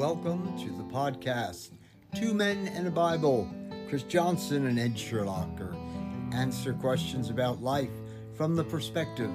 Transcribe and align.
Welcome 0.00 0.56
to 0.60 0.70
the 0.70 0.84
podcast, 0.84 1.72
Two 2.14 2.32
Men 2.32 2.68
and 2.68 2.86
a 2.86 2.90
Bible. 2.90 3.46
Chris 3.90 4.02
Johnson 4.04 4.64
and 4.64 4.80
Ed 4.80 4.94
Sherlocker 4.94 5.76
answer 6.32 6.72
questions 6.72 7.28
about 7.28 7.60
life 7.60 7.90
from 8.32 8.56
the 8.56 8.64
perspective 8.64 9.30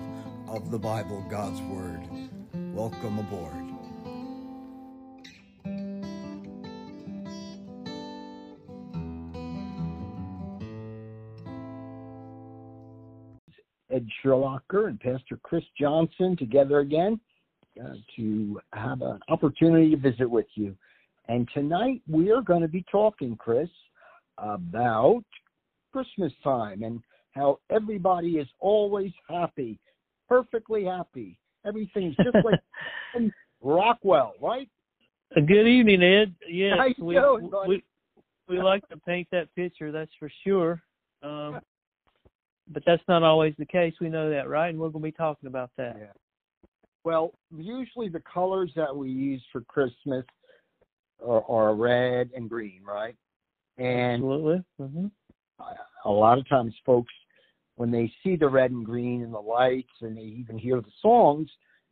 of 0.47 0.71
the 0.71 0.79
Bible, 0.79 1.23
God's 1.29 1.61
Word. 1.61 2.09
Welcome 2.73 3.19
aboard. 3.19 3.53
Ed 13.91 14.07
Sherlocker 14.23 14.87
and 14.87 14.99
Pastor 14.99 15.39
Chris 15.43 15.63
Johnson 15.79 16.35
together 16.35 16.79
again 16.79 17.19
uh, 17.83 17.93
to 18.15 18.59
have 18.73 19.01
an 19.01 19.19
opportunity 19.29 19.91
to 19.91 19.97
visit 19.97 20.29
with 20.29 20.47
you. 20.55 20.75
And 21.27 21.47
tonight 21.53 22.01
we 22.09 22.31
are 22.31 22.41
going 22.41 22.61
to 22.61 22.67
be 22.67 22.85
talking, 22.91 23.35
Chris, 23.37 23.69
about 24.37 25.23
Christmas 25.91 26.31
time 26.43 26.83
and 26.83 27.01
how 27.31 27.59
everybody 27.69 28.37
is 28.37 28.47
always 28.59 29.11
happy, 29.29 29.79
perfectly 30.27 30.85
happy. 30.85 31.37
Everything's 31.65 32.15
just 32.23 32.37
like 32.43 33.31
Rockwell, 33.61 34.33
right? 34.41 34.69
Good 35.33 35.67
evening, 35.67 36.03
Ed. 36.03 36.35
Yes, 36.47 36.77
we, 36.99 37.15
doing, 37.15 37.51
we 37.67 37.83
we 38.47 38.61
like 38.61 38.87
to 38.89 38.97
paint 38.97 39.27
that 39.31 39.53
picture. 39.55 39.91
That's 39.91 40.11
for 40.19 40.29
sure. 40.43 40.81
Um, 41.23 41.59
but 42.71 42.83
that's 42.85 43.01
not 43.07 43.23
always 43.23 43.53
the 43.57 43.65
case. 43.65 43.93
We 43.99 44.09
know 44.09 44.29
that, 44.29 44.47
right? 44.47 44.69
And 44.69 44.79
we're 44.79 44.89
going 44.89 45.03
to 45.03 45.07
be 45.07 45.11
talking 45.11 45.47
about 45.47 45.71
that. 45.77 45.95
Yeah. 45.99 46.05
Well, 47.05 47.33
usually 47.55 48.09
the 48.09 48.21
colors 48.21 48.71
that 48.75 48.93
we 48.93 49.11
use 49.11 49.41
for 49.51 49.61
Christmas 49.61 50.25
are, 51.25 51.43
are 51.47 51.75
red 51.75 52.31
and 52.35 52.49
green, 52.49 52.81
right? 52.83 53.15
And 53.77 54.23
Absolutely. 54.23 54.63
hmm 54.79 55.07
a 56.03 56.11
lot 56.11 56.37
of 56.37 56.47
times 56.49 56.73
folks 56.85 57.13
when 57.77 57.89
they 57.89 58.11
see 58.23 58.35
the 58.35 58.47
red 58.47 58.71
and 58.71 58.85
green 58.85 59.23
and 59.23 59.33
the 59.33 59.39
lights 59.39 59.91
and 60.01 60.17
they 60.17 60.21
even 60.21 60.57
hear 60.57 60.81
the 60.81 60.91
songs 61.01 61.49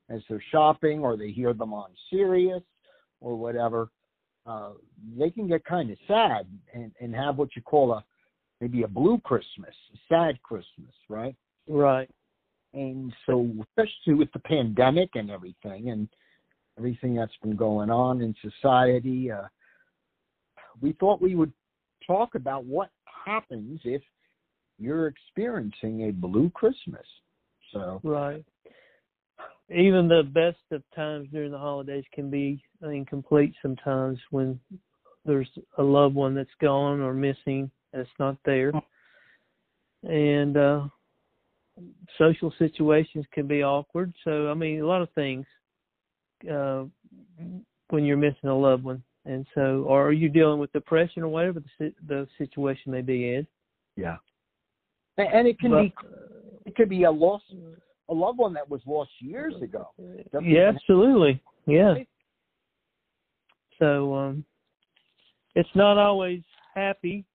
as 0.10 0.22
they're 0.28 0.44
shopping 0.52 1.00
or 1.00 1.16
they 1.16 1.30
hear 1.30 1.54
them 1.54 1.74
on 1.74 1.90
Sirius 2.10 2.64
or 3.22 3.38
whatever, 3.38 3.90
uh, 4.46 4.72
they 5.18 5.30
can 5.30 5.48
get 5.48 5.64
kind 5.64 5.90
of 5.92 5.98
sad 6.08 6.46
and, 6.74 6.92
and 7.00 7.16
have 7.16 7.38
what 7.38 7.56
you 7.56 7.62
call 7.62 7.94
a 7.94 8.04
maybe 8.60 8.84
a 8.84 8.88
blue 8.88 9.20
Christmas, 9.20 9.74
a 9.94 9.98
sad 10.10 10.42
Christmas, 10.44 10.94
right? 11.10 11.36
Right. 11.68 12.10
And 12.74 13.14
so, 13.26 13.50
especially 13.62 14.16
with 14.16 14.32
the 14.34 14.40
pandemic 14.40 15.10
and 15.16 15.30
everything, 15.30 15.90
and 15.90 16.08
everything 16.78 17.16
that's 17.16 17.36
been 17.42 17.56
going 17.56 17.90
on 17.90 18.22
in 18.22 18.36
society, 18.42 19.32
uh, 19.32 19.44
we 20.82 20.94
thought 20.94 21.22
we 21.22 21.36
would 21.36 21.54
talk 22.06 22.36
about 22.36 22.66
what 22.66 22.90
happens 23.26 23.80
if 23.84 24.02
you're 24.80 25.08
experiencing 25.08 26.10
a 26.10 26.12
blue 26.12 26.50
Christmas. 26.50 27.06
So, 27.72 28.02
Right. 28.04 28.44
Even 29.70 30.08
the 30.08 30.24
best 30.24 30.60
of 30.72 30.84
times 30.94 31.30
during 31.32 31.52
the 31.52 31.58
holidays 31.58 32.04
can 32.14 32.30
be 32.30 32.62
incomplete 32.82 33.54
sometimes 33.62 34.20
when 34.30 34.60
there's 35.26 35.50
a 35.78 35.84
loved 35.84 36.16
one 36.16 36.36
that's 36.36 36.50
gone 36.60 37.00
or 37.00 37.14
missing 37.14 37.72
that's 37.94 38.10
not 38.20 38.38
there. 38.46 38.72
And 40.04 40.58
uh 40.58 40.88
social 42.18 42.54
situations 42.60 43.26
can 43.34 43.48
be 43.48 43.64
awkward. 43.64 44.14
So 44.24 44.50
I 44.50 44.54
mean 44.54 44.82
a 44.82 44.86
lot 44.86 45.02
of 45.02 45.10
things 45.12 45.46
uh 46.52 46.86
when 47.90 48.06
you're 48.06 48.18
missing 48.18 48.50
a 48.50 48.58
loved 48.58 48.84
one. 48.84 49.04
And 49.26 49.46
so 49.56 49.86
or 49.88 50.08
are 50.08 50.12
you 50.12 50.30
dealing 50.30 50.60
with 50.60 50.72
depression 50.74 51.24
or 51.24 51.30
whatever 51.30 51.60
the 51.60 51.70
si- 51.80 51.96
the 52.08 52.28
situation 52.38 52.92
may 52.92 53.02
be 53.02 53.36
in. 53.36 53.48
yeah, 53.96 54.18
and, 55.18 55.28
and 55.34 55.48
it 55.48 55.60
can 55.60 55.72
But, 55.72 55.82
be 55.82 55.94
it 56.66 56.76
could 56.76 56.90
be 56.90 57.04
a 57.04 57.12
loss, 57.12 57.42
a 58.10 58.14
loved 58.14 58.38
one 58.38 58.54
that 58.54 58.70
was 58.70 58.82
lost 58.86 59.12
years 59.20 59.54
ago. 59.62 59.90
Doesn't 60.32 60.50
Yeah, 60.50 60.72
absolutely. 60.74 61.42
Yeah. 61.66 61.96
So 63.80 64.14
um 64.14 64.46
it's 65.56 65.70
not 65.76 65.98
always 65.98 66.42
happy, 66.74 67.26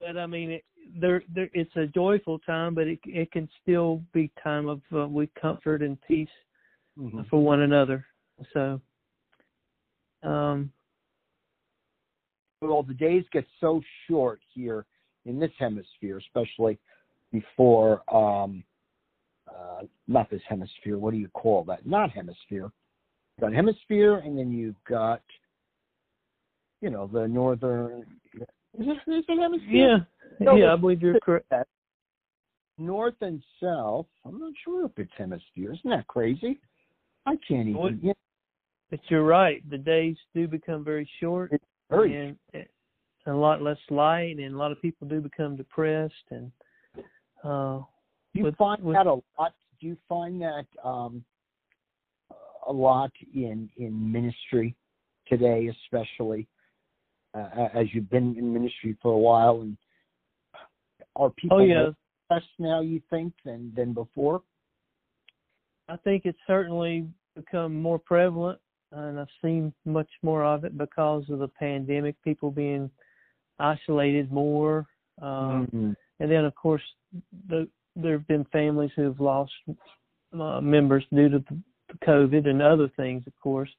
but 0.00 0.16
I 0.16 0.26
mean 0.26 0.50
it 0.50 0.64
there 0.98 1.22
there 1.34 1.50
it's 1.52 1.74
a 1.76 1.86
joyful 1.86 2.38
time, 2.40 2.74
but 2.74 2.86
it 2.86 2.98
it 3.04 3.32
can 3.32 3.48
still 3.62 4.02
be 4.12 4.30
time 4.42 4.68
of 4.68 4.80
uh, 4.94 5.06
with 5.06 5.30
comfort 5.40 5.82
and 5.82 6.00
peace 6.02 6.28
Mhm. 6.98 7.28
for 7.28 7.42
one 7.42 7.62
another. 7.62 8.06
So 8.52 8.80
um 10.22 10.72
well, 12.60 12.82
the 12.82 12.94
days 12.94 13.24
get 13.30 13.46
so 13.60 13.82
short 14.06 14.40
here 14.54 14.86
in 15.26 15.38
this 15.38 15.50
hemisphere, 15.58 16.18
especially 16.18 16.78
before 17.32 18.02
um 18.14 18.64
uh 19.48 19.82
not 20.06 20.30
this 20.30 20.42
hemisphere, 20.48 20.98
what 20.98 21.12
do 21.12 21.18
you 21.18 21.28
call 21.28 21.64
that? 21.64 21.86
Not 21.86 22.10
hemisphere. 22.10 22.70
You've 23.36 23.40
got 23.40 23.52
hemisphere 23.52 24.18
and 24.18 24.38
then 24.38 24.52
you've 24.52 24.82
got 24.84 25.22
you 26.80 26.90
know, 26.90 27.06
the 27.06 27.26
northern 27.26 28.04
is 28.34 28.86
it, 28.88 28.98
is 29.06 29.24
it 29.28 29.40
hemisphere? 29.40 29.70
yeah. 29.70 29.98
No, 30.40 30.56
yeah, 30.56 30.72
I 30.72 30.76
believe 30.76 31.02
you're 31.02 31.18
correct. 31.20 31.52
North 32.78 33.14
and 33.20 33.42
south. 33.62 34.06
I'm 34.24 34.38
not 34.40 34.52
sure 34.64 34.84
if 34.86 34.92
it's 34.98 35.12
hemisphere. 35.16 35.72
Isn't 35.72 35.90
that 35.90 36.06
crazy? 36.08 36.60
I 37.26 37.36
can't 37.46 37.68
even 37.68 37.74
What- 37.76 38.02
yeah, 38.02 38.12
But 38.90 39.00
you're 39.08 39.24
right. 39.24 39.68
The 39.70 39.78
days 39.78 40.16
do 40.34 40.46
become 40.48 40.84
very 40.84 41.08
short 41.20 41.52
very 41.90 42.16
and, 42.16 42.36
and 42.52 42.66
a 43.26 43.34
lot 43.36 43.62
less 43.62 43.78
light 43.90 44.38
and 44.38 44.54
a 44.54 44.58
lot 44.58 44.72
of 44.72 44.80
people 44.82 45.06
do 45.06 45.20
become 45.20 45.56
depressed 45.56 46.14
and 46.30 46.50
uh 47.44 47.78
Do 47.78 47.84
you 48.34 48.44
with- 48.44 48.56
find 48.56 48.82
with- 48.82 48.94
that 48.96 49.06
a 49.06 49.14
lot? 49.38 49.54
Do 49.80 49.86
you 49.86 49.96
find 50.08 50.40
that 50.42 50.66
um, 50.82 51.24
a 52.66 52.72
lot 52.72 53.12
in 53.34 53.68
in 53.76 54.12
ministry 54.12 54.74
today, 55.28 55.68
especially 55.68 56.46
uh, 57.34 57.68
as 57.74 57.86
you've 57.92 58.08
been 58.10 58.36
in 58.38 58.52
ministry 58.52 58.96
for 59.02 59.12
a 59.12 59.18
while? 59.18 59.60
And 59.60 59.76
are 61.16 61.30
people 61.30 61.58
Oh 61.58 61.64
yeah. 61.64 61.90
depressed 62.28 62.52
now? 62.58 62.80
You 62.80 63.00
think 63.10 63.32
than 63.44 63.72
than 63.74 63.92
before? 63.92 64.42
I 65.88 65.96
think 65.98 66.22
it's 66.24 66.38
certainly 66.46 67.06
become 67.36 67.80
more 67.80 67.98
prevalent, 67.98 68.58
and 68.92 69.20
I've 69.20 69.28
seen 69.42 69.72
much 69.84 70.08
more 70.22 70.44
of 70.44 70.64
it 70.64 70.78
because 70.78 71.28
of 71.28 71.38
the 71.38 71.48
pandemic. 71.48 72.20
People 72.22 72.50
being 72.50 72.90
isolated 73.58 74.32
more, 74.32 74.86
um, 75.20 75.66
Mhm. 75.66 75.96
and 76.20 76.30
then 76.30 76.44
of 76.44 76.54
course 76.54 76.82
the, 77.48 77.68
there 77.94 78.18
have 78.18 78.26
been 78.26 78.44
families 78.46 78.90
who 78.96 79.02
have 79.02 79.20
lost 79.20 79.52
uh, 80.32 80.60
members 80.60 81.04
due 81.12 81.28
to 81.28 81.44
COVID 82.02 82.48
and 82.48 82.60
other 82.60 82.88
things, 82.88 83.24
of 83.26 83.38
course. 83.40 83.70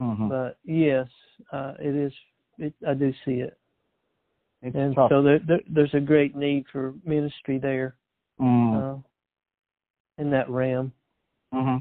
Mhm. 0.00 0.28
But 0.28 0.58
yes, 0.64 1.08
uh, 1.52 1.74
it 1.78 1.94
is. 1.94 2.12
It, 2.58 2.74
I 2.86 2.92
do 2.92 3.14
see 3.24 3.40
it, 3.40 3.58
It's 4.62 4.76
and 4.76 4.94
tough. 4.94 5.10
so 5.10 5.22
there, 5.22 5.40
there, 5.46 5.60
there's 5.68 5.94
a 5.94 6.00
great 6.00 6.36
need 6.36 6.64
for 6.72 6.94
ministry 7.04 7.58
there 7.58 7.96
Mm. 8.40 8.96
uh, 8.96 8.98
in 10.18 10.30
that 10.30 10.48
realm. 10.48 10.92
hmm 11.52 11.76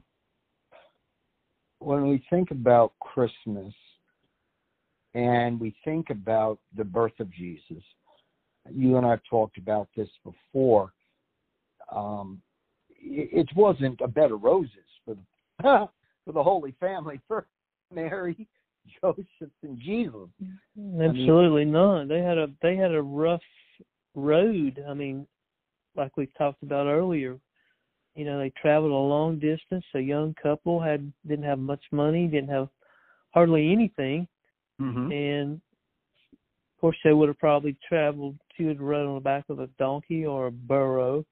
When 1.79 2.07
we 2.09 2.23
think 2.29 2.51
about 2.51 2.93
Christmas 2.99 3.73
and 5.13 5.59
we 5.59 5.75
think 5.83 6.09
about 6.09 6.59
the 6.75 6.83
birth 6.83 7.19
of 7.19 7.31
Jesus, 7.31 7.83
you 8.69 8.97
and 8.97 9.05
I 9.05 9.11
have 9.11 9.23
talked 9.29 9.57
about 9.57 9.87
this 9.95 10.09
before. 10.23 10.93
Um, 11.91 12.41
it, 12.89 13.47
it 13.49 13.55
wasn't 13.55 13.99
a 14.01 14.07
bed 14.07 14.31
of 14.31 14.43
roses 14.43 14.71
for 15.05 15.15
the 15.15 15.23
for 16.25 16.31
the 16.33 16.43
Holy 16.43 16.73
Family, 16.79 17.19
for 17.27 17.47
Mary, 17.91 18.47
Joseph, 19.01 19.25
and 19.63 19.79
Jesus. 19.79 20.29
Absolutely 21.01 21.65
not. 21.65 22.07
They 22.07 22.21
had 22.21 22.37
a 22.37 22.47
they 22.61 22.75
had 22.75 22.93
a 22.93 23.01
rough 23.01 23.41
road. 24.15 24.83
I 24.87 24.93
mean, 24.93 25.27
like 25.95 26.15
we 26.17 26.27
talked 26.37 26.63
about 26.63 26.87
earlier, 26.87 27.37
you 28.15 28.25
know, 28.25 28.39
they 28.39 28.51
traveled 28.61 28.91
a 28.91 28.95
long 28.95 29.39
distance. 29.39 29.85
A 29.95 29.99
young 29.99 30.35
couple 30.41 30.79
had 30.79 31.11
didn't 31.27 31.45
have 31.45 31.59
much 31.59 31.83
money, 31.91 32.27
didn't 32.27 32.49
have 32.49 32.69
hardly 33.31 33.71
anything, 33.71 34.27
Mm-hmm. 34.81 35.11
and 35.11 35.61
of 36.33 36.81
course 36.81 36.97
they 37.03 37.13
would 37.13 37.27
have 37.29 37.37
probably 37.37 37.77
traveled. 37.87 38.35
She 38.57 38.63
would 38.63 38.81
run 38.81 39.05
on 39.05 39.15
the 39.15 39.21
back 39.21 39.45
of 39.49 39.59
a 39.59 39.67
donkey 39.77 40.25
or 40.25 40.47
a 40.47 40.51
burro, 40.51 41.23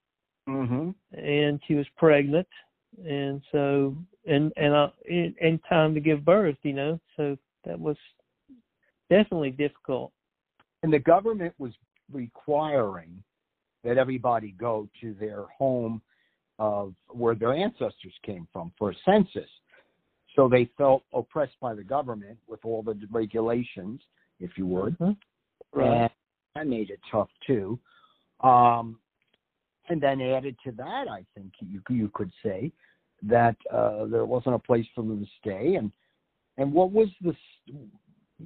Mm-hmm. 0.48 0.90
and 1.18 1.60
she 1.68 1.76
was 1.76 1.88
pregnant, 1.98 2.48
and 3.06 3.42
so 3.52 3.96
and 4.30 4.54
and 4.56 4.74
uh, 4.74 4.90
in, 5.06 5.36
in 5.42 5.60
time 5.68 5.94
to 5.94 6.00
give 6.00 6.24
birth, 6.24 6.58
you 6.64 6.74
know. 6.74 7.00
So 7.18 7.38
that 7.66 7.80
was 7.80 7.98
definitely 9.10 9.52
difficult. 9.52 10.12
And 10.84 10.94
the 10.94 11.00
government 11.00 11.54
was 11.58 11.74
requiring 12.12 13.22
that 13.84 13.98
everybody 13.98 14.52
go 14.52 14.88
to 15.02 15.14
their 15.20 15.44
home 15.58 16.02
of 16.58 16.94
where 17.08 17.36
their 17.36 17.54
ancestors 17.54 18.14
came 18.26 18.48
from 18.52 18.72
for 18.78 18.92
a 18.92 18.96
census. 19.06 19.50
so 20.36 20.48
they 20.48 20.70
felt 20.78 21.04
oppressed 21.14 21.60
by 21.62 21.74
the 21.74 21.84
government 21.84 22.38
with 22.48 22.60
all 22.64 22.84
the 22.84 22.98
regulations, 23.12 24.02
if 24.40 24.52
you 24.58 24.66
would. 24.68 24.98
Mm-hmm. 25.00 25.80
Right. 25.80 26.02
And 26.02 26.10
that 26.56 26.68
made 26.68 26.90
it 26.90 27.00
tough 27.12 27.30
too. 27.46 27.80
Um, 28.42 29.00
and 29.90 30.02
then 30.02 30.22
added 30.22 30.56
to 30.66 30.72
that, 30.74 31.08
I 31.10 31.26
think 31.36 31.54
you 31.60 31.82
you 31.90 32.12
could 32.14 32.32
say 32.44 32.72
that 33.24 33.56
uh, 33.72 34.06
there 34.06 34.26
wasn't 34.26 34.56
a 34.56 34.60
place 34.60 34.86
for 34.96 35.04
them 35.04 35.20
to 35.24 35.30
stay, 35.40 35.76
and 35.76 35.92
and 36.58 36.72
what 36.72 36.92
was 36.92 37.10
the 37.22 37.36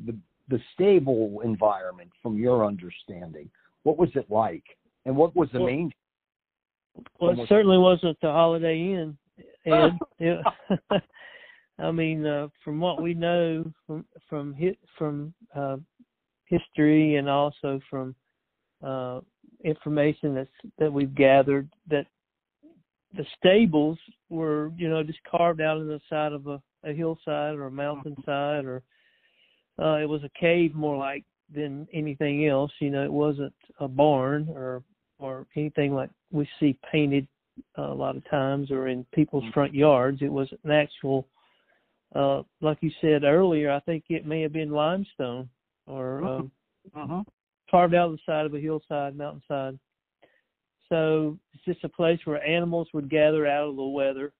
the, 0.06 0.16
the 0.50 0.60
stable 0.74 1.42
environment 1.44 2.12
from 2.22 2.38
your 2.38 2.66
understanding? 2.66 3.50
What 3.84 3.98
was 3.98 4.10
it 4.16 4.30
like, 4.30 4.64
and 5.06 5.16
what 5.16 5.36
was 5.36 5.50
the 5.52 5.60
Well, 5.60 5.68
main? 5.68 5.94
Well, 7.20 7.40
it 7.40 7.50
certainly 7.50 7.78
wasn't 7.78 8.18
the 8.22 8.32
Holiday 8.32 8.94
Inn, 8.94 9.18
Ed. 9.66 9.98
It- 10.20 10.46
I 11.80 11.92
mean, 11.92 12.24
uh, 12.26 12.50
from 12.64 12.80
what 12.80 13.02
we 13.02 13.16
know 13.16 13.66
from 13.88 14.06
from 14.30 14.54
hi- 14.54 14.78
from 14.96 15.34
uh, 15.56 15.78
history 16.46 17.16
and 17.16 17.28
also 17.28 17.80
from 17.90 18.16
uh, 18.84 19.22
information 19.64 20.36
that's 20.36 20.50
that 20.78 20.94
we've 20.94 21.16
gathered, 21.16 21.68
that 21.90 22.06
the 23.16 23.26
stables 23.38 23.98
were, 24.30 24.72
you 24.76 24.90
know, 24.90 25.04
just 25.04 25.20
carved 25.24 25.62
out 25.62 25.78
in 25.78 25.88
the 25.88 26.02
side 26.10 26.34
of 26.34 26.48
a, 26.48 26.62
a 26.84 26.94
hillside 26.94 27.56
or 27.56 27.68
a 27.68 27.72
mountainside, 27.72 28.66
or 28.66 28.82
uh, 29.80 29.98
it 29.98 30.10
was 30.10 30.24
a 30.24 30.40
cave 30.40 30.74
more 30.74 30.98
like 30.98 31.24
than 31.54 31.88
anything 31.94 32.48
else. 32.48 32.72
You 32.80 32.90
know, 32.90 33.04
it 33.04 33.12
wasn't 33.12 33.54
a 33.80 33.88
barn 33.88 34.50
or 34.50 34.84
or 35.20 35.46
anything 35.56 35.94
like 35.94 36.10
we 36.32 36.48
see 36.60 36.78
painted 36.92 37.28
uh, 37.78 37.84
a 37.84 37.94
lot 37.94 38.18
of 38.18 38.28
times 38.30 38.72
or 38.72 38.88
in 38.88 39.06
people's 39.14 39.44
Mhm. 39.46 39.54
front 39.54 39.74
yards. 39.74 40.22
It 40.22 40.32
was 40.32 40.52
an 40.64 40.72
actual, 40.72 41.28
uh, 42.16 42.44
like 42.62 42.80
you 42.82 42.90
said 43.00 43.24
earlier, 43.24 43.72
I 43.72 43.80
think 43.82 44.06
it 44.10 44.26
may 44.26 44.42
have 44.42 44.54
been 44.54 44.72
limestone 44.72 45.50
or 45.86 46.24
um, 46.24 46.52
Mhm. 46.96 47.26
carved 47.70 47.94
out 47.94 48.10
of 48.10 48.14
the 48.14 48.24
side 48.26 48.46
of 48.46 48.54
a 48.54 48.60
hillside, 48.60 49.16
mountainside. 49.16 49.80
So 50.94 51.40
it's 51.54 51.64
just 51.66 51.84
a 51.84 51.90
place 51.90 52.20
where 52.26 52.46
animals 52.46 52.88
would 52.94 53.10
gather 53.10 53.48
out 53.48 53.70
of 53.70 53.76
the 53.76 53.84
weather. 53.84 54.32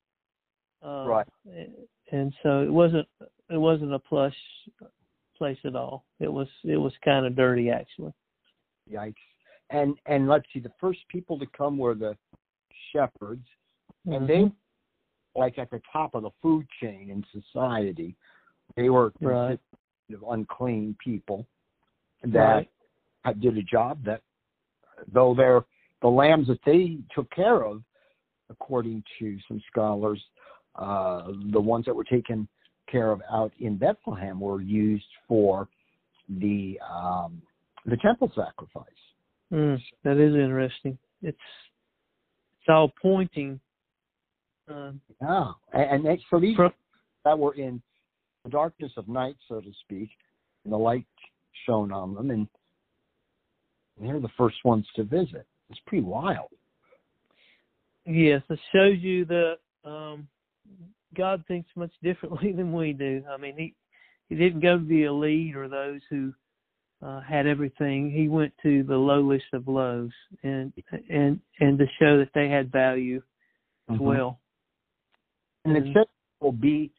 Uh, 0.86 1.06
Right. 1.08 1.28
And 2.12 2.32
so 2.44 2.62
it 2.62 2.72
wasn't 2.72 3.08
it 3.50 3.58
wasn't 3.58 3.92
a 3.94 3.98
plush 3.98 4.36
place 5.36 5.58
at 5.66 5.76
all. 5.76 6.06
It 6.20 6.32
was 6.32 6.48
it 6.64 6.78
was 6.78 6.94
kind 7.04 7.26
of 7.26 7.36
dirty 7.36 7.72
actually. 7.72 8.14
Yikes! 8.92 9.16
And 9.72 9.96
and 10.06 10.28
let's 10.28 10.46
see, 10.54 10.60
the 10.60 10.72
first 10.80 11.00
people 11.08 11.40
to 11.40 11.48
come 11.58 11.76
were 11.80 11.96
the 11.96 12.16
shepherds, 12.92 13.48
and 14.06 14.28
they 14.28 14.44
Mhm. 14.44 14.56
like 15.36 15.58
at 15.58 15.72
the 15.72 15.82
top 15.92 16.14
of 16.14 16.22
the 16.22 16.32
food 16.44 16.68
chain 16.80 17.10
in 17.10 17.26
society. 17.32 18.16
They 18.76 18.92
were 18.92 19.12
Right. 19.20 19.60
considered 20.08 20.28
unclean 20.30 20.96
people 21.04 21.48
that 22.22 22.68
Right. 23.26 23.40
did 23.40 23.58
a 23.58 23.64
job 23.64 24.04
that, 24.04 24.22
though 25.08 25.34
they're 25.34 25.66
the 26.04 26.10
lambs 26.10 26.48
that 26.50 26.60
they 26.66 26.98
took 27.16 27.32
care 27.32 27.64
of, 27.64 27.82
according 28.52 29.04
to 29.18 29.38
some 29.48 29.60
scholars, 29.72 30.22
uh, 30.76 31.32
the 31.52 31.60
ones 31.60 31.86
that 31.86 31.96
were 31.96 32.04
taken 32.04 32.48
care 32.92 33.10
of 33.10 33.22
out 33.32 33.54
in 33.60 33.78
Bethlehem 33.78 34.40
were 34.40 34.62
used 34.62 35.06
for 35.28 35.68
the 36.30 36.78
um, 36.88 37.42
the 37.86 37.98
temple 37.98 38.32
sacrifice. 38.36 38.86
Mm, 39.52 39.80
that 40.04 40.18
is 40.18 40.36
interesting. 40.36 40.98
It's 41.22 41.38
it's 42.60 42.70
all 42.70 42.92
pointing. 43.02 43.60
Uh, 44.70 44.92
Yeah, 45.22 45.52
and, 45.74 45.84
and 45.92 46.06
they, 46.06 46.22
so 46.30 46.40
these 46.40 46.56
Pro- 46.56 46.72
that 47.26 47.38
were 47.38 47.54
in 47.56 47.82
the 48.44 48.50
darkness 48.50 48.92
of 48.98 49.08
night, 49.08 49.36
so 49.48 49.62
to 49.62 49.72
speak, 49.82 50.10
and 50.64 50.74
the 50.74 50.78
light 50.78 51.06
shone 51.66 51.92
on 51.92 52.14
them, 52.14 52.30
and 52.30 52.48
they're 54.02 54.20
the 54.20 54.30
first 54.38 54.58
ones 54.66 54.86
to 54.96 55.04
visit. 55.04 55.46
It's 55.74 55.82
pretty 55.88 56.04
wild. 56.04 56.50
yes, 58.06 58.44
it 58.48 58.60
shows 58.72 59.00
you 59.00 59.26
that 59.26 59.56
um, 59.84 60.28
God 61.16 61.44
thinks 61.48 61.68
much 61.76 61.92
differently 62.04 62.52
than 62.52 62.72
we 62.74 62.94
do. 62.94 63.24
I 63.28 63.38
mean, 63.38 63.56
he 63.58 63.74
he 64.30 64.36
didn't 64.36 64.62
go 64.62 64.78
to 64.78 64.86
the 64.86 65.04
elite 65.04 65.56
or 65.56 65.68
those 65.68 66.02
who 66.12 66.32
uh, 67.04 67.22
had 67.22 67.48
everything. 67.48 68.12
He 68.12 68.28
went 68.28 68.54
to 68.62 68.84
the 68.84 68.96
lowest 68.96 69.46
of 69.52 69.68
lows, 69.68 70.12
and 70.44 70.72
and 71.10 71.40
and 71.60 71.80
to 71.80 71.86
show 72.00 72.20
that 72.20 72.30
they 72.36 72.50
had 72.50 72.72
value 72.72 73.24
as 73.90 73.98
Mhm. 73.98 74.00
well. 74.00 74.40
And 75.66 75.76
it 75.76 75.86
Mhm. 75.86 75.94
says 75.94 76.06
will 76.40 76.52
be, 76.52 76.92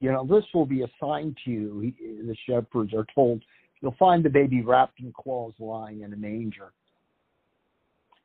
you 0.00 0.12
know, 0.12 0.26
this 0.26 0.44
will 0.52 0.66
be 0.66 0.82
assigned 0.82 1.38
to 1.44 1.50
you. 1.50 1.92
The 2.26 2.36
shepherds 2.46 2.92
are 2.92 3.06
told 3.14 3.42
you'll 3.80 3.92
find 3.92 4.22
the 4.22 4.28
baby 4.30 4.60
wrapped 4.60 5.00
in 5.00 5.10
cloths, 5.12 5.58
lying 5.58 6.02
in 6.02 6.12
a 6.12 6.16
manger, 6.16 6.74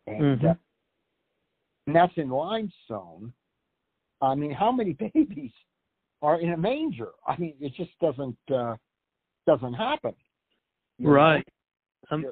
and 0.07 0.39
Mhm. 0.39 0.51
uh, 0.51 0.55
and 1.87 1.95
that's 1.95 2.17
in 2.17 2.29
limestone. 2.29 3.33
I 4.21 4.35
mean, 4.35 4.51
how 4.51 4.71
many 4.71 4.93
babies 5.13 5.51
are 6.21 6.39
in 6.39 6.53
a 6.53 6.57
manger? 6.57 7.11
I 7.27 7.37
mean, 7.37 7.55
it 7.59 7.73
just 7.75 7.97
doesn't 7.99 8.37
uh, 8.51 8.75
doesn't 9.45 9.73
happen. 9.73 10.15
you? 10.97 11.09
Right. 11.09 11.47
Um, 12.11 12.25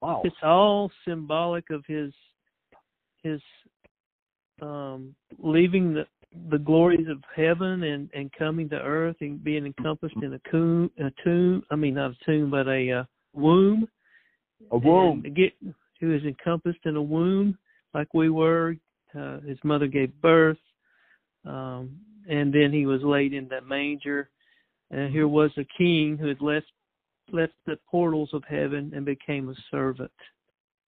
Wow. 0.00 0.22
it's 0.24 0.42
all 0.42 0.90
symbolic 1.06 1.70
of 1.70 1.84
his 1.86 2.12
his 3.22 3.40
um 4.60 5.14
leaving 5.38 5.94
the 5.94 6.06
the 6.50 6.58
glories 6.58 7.06
of 7.08 7.22
heaven 7.36 7.84
and 7.84 8.10
and 8.12 8.32
coming 8.32 8.68
to 8.70 8.76
earth 8.76 9.16
and 9.20 9.42
being 9.44 9.64
encompassed 9.64 10.16
in 10.22 10.32
a 10.34 10.40
tomb 10.50 10.90
a 10.98 11.10
tomb 11.22 11.62
i 11.70 11.76
mean 11.76 11.94
not 11.94 12.10
a 12.10 12.24
tomb 12.24 12.50
but 12.50 12.66
a 12.66 12.90
uh, 12.90 13.04
womb 13.32 13.86
A 14.72 14.78
womb. 14.78 15.22
get 15.34 15.52
he 16.02 16.08
was 16.08 16.22
encompassed 16.24 16.84
in 16.84 16.96
a 16.96 17.02
womb 17.02 17.56
like 17.94 18.12
we 18.12 18.28
were 18.28 18.76
uh, 19.18 19.40
his 19.40 19.58
mother 19.64 19.86
gave 19.86 20.12
birth 20.20 20.58
um 21.46 21.96
and 22.28 22.52
then 22.52 22.72
he 22.72 22.86
was 22.86 23.02
laid 23.02 23.32
in 23.32 23.48
that 23.48 23.66
manger 23.66 24.28
and 24.90 25.12
here 25.12 25.28
was 25.28 25.50
a 25.56 25.64
king 25.78 26.18
who 26.18 26.26
had 26.26 26.40
left 26.40 26.66
left 27.30 27.54
the 27.66 27.78
portals 27.90 28.30
of 28.32 28.42
heaven 28.48 28.92
and 28.94 29.06
became 29.06 29.48
a 29.48 29.54
servant 29.70 30.10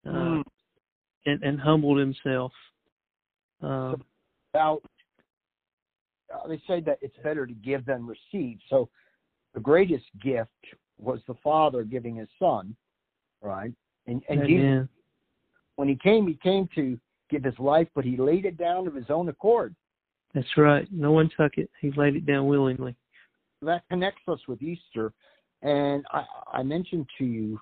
uh, 0.07 0.11
Mm. 0.11 0.43
and, 1.25 1.43
and 1.43 1.59
humbled 1.59 1.99
himself. 1.99 2.53
Um, 3.63 4.05
About 4.53 4.83
uh, 6.35 6.47
they 6.49 6.61
say 6.67 6.81
that 6.81 6.99
it's 7.01 7.17
better 7.23 7.47
to 7.47 7.55
give 7.55 7.87
than 7.87 8.07
receive. 8.07 8.59
So 8.69 8.91
the 9.55 9.61
greatest 9.61 10.05
gift 10.23 10.51
was 10.99 11.21
the 11.27 11.35
Father 11.43 11.85
giving 11.85 12.17
His 12.17 12.29
Son, 12.39 12.77
right? 13.41 13.73
And 14.07 14.23
and 14.29 14.47
Jesus, 14.47 14.65
amen. 14.65 14.89
When 15.77 15.89
He 15.89 15.97
came, 15.97 16.27
He 16.27 16.39
came 16.43 16.69
to 16.75 16.99
give 17.31 17.45
His 17.45 17.59
life, 17.59 17.89
but 17.95 18.05
He 18.05 18.17
laid 18.17 18.45
it 18.45 18.57
down 18.57 18.87
of 18.87 18.95
His 18.95 19.11
own 19.11 19.29
accord. 19.29 19.75
That's 20.35 20.57
right. 20.57 20.89
No 20.91 21.13
one 21.13 21.31
took 21.39 21.59
it. 21.59 21.71
He 21.81 21.93
laid 21.97 22.17
it 22.17 22.27
down 22.27 22.47
willingly. 22.47 22.97
That 23.63 23.83
connects 23.89 24.23
us 24.29 24.41
with 24.49 24.63
Easter. 24.63 25.13
And 25.63 26.05
I, 26.11 26.25
I 26.53 26.63
mentioned 26.63 27.07
to 27.19 27.25
you 27.25 27.61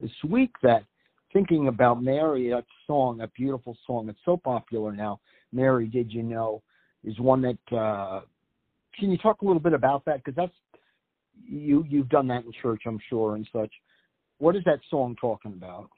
this 0.00 0.10
week 0.28 0.52
that 0.62 0.84
thinking 1.32 1.68
about 1.68 2.02
Mary, 2.02 2.50
that 2.50 2.64
song, 2.86 3.18
that 3.18 3.32
beautiful 3.34 3.76
song, 3.86 4.08
it's 4.08 4.18
so 4.24 4.36
popular 4.36 4.92
now. 4.92 5.20
Mary, 5.52 5.86
did 5.86 6.12
you 6.12 6.22
know, 6.22 6.62
is 7.04 7.18
one 7.18 7.42
that. 7.42 7.76
Uh, 7.76 8.20
can 8.98 9.10
you 9.10 9.18
talk 9.18 9.40
a 9.40 9.44
little 9.44 9.60
bit 9.60 9.72
about 9.72 10.04
that? 10.04 10.22
Because 10.22 10.36
that's 10.36 10.52
you. 11.44 11.84
You've 11.88 12.08
done 12.08 12.28
that 12.28 12.44
in 12.44 12.52
church, 12.60 12.82
I'm 12.86 12.98
sure, 13.08 13.34
and 13.34 13.48
such. 13.52 13.70
What 14.38 14.56
is 14.56 14.62
that 14.64 14.80
song 14.90 15.16
talking 15.20 15.52
about? 15.52 15.88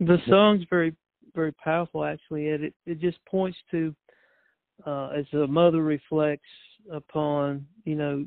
The 0.00 0.18
song's 0.28 0.64
very, 0.68 0.94
very 1.34 1.52
powerful 1.52 2.04
actually, 2.04 2.50
and 2.50 2.64
it 2.64 2.74
it 2.86 3.00
just 3.00 3.18
points 3.24 3.58
to 3.70 3.94
uh, 4.86 5.08
as 5.08 5.24
a 5.32 5.46
mother 5.46 5.82
reflects 5.82 6.48
upon 6.92 7.66
you 7.84 7.94
know 7.94 8.26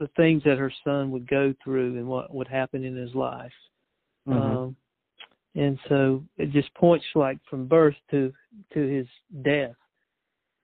the 0.00 0.08
things 0.16 0.42
that 0.44 0.58
her 0.58 0.72
son 0.84 1.10
would 1.12 1.28
go 1.28 1.54
through 1.62 1.96
and 1.96 2.06
what 2.06 2.34
would 2.34 2.48
happen 2.48 2.84
in 2.84 2.96
his 2.96 3.14
life. 3.14 3.52
Mm-hmm. 4.28 4.56
Um, 4.56 4.76
and 5.54 5.78
so 5.88 6.24
it 6.38 6.50
just 6.50 6.74
points 6.74 7.04
like 7.14 7.38
from 7.48 7.66
birth 7.66 7.94
to 8.10 8.32
to 8.74 8.80
his 8.80 9.06
death, 9.44 9.76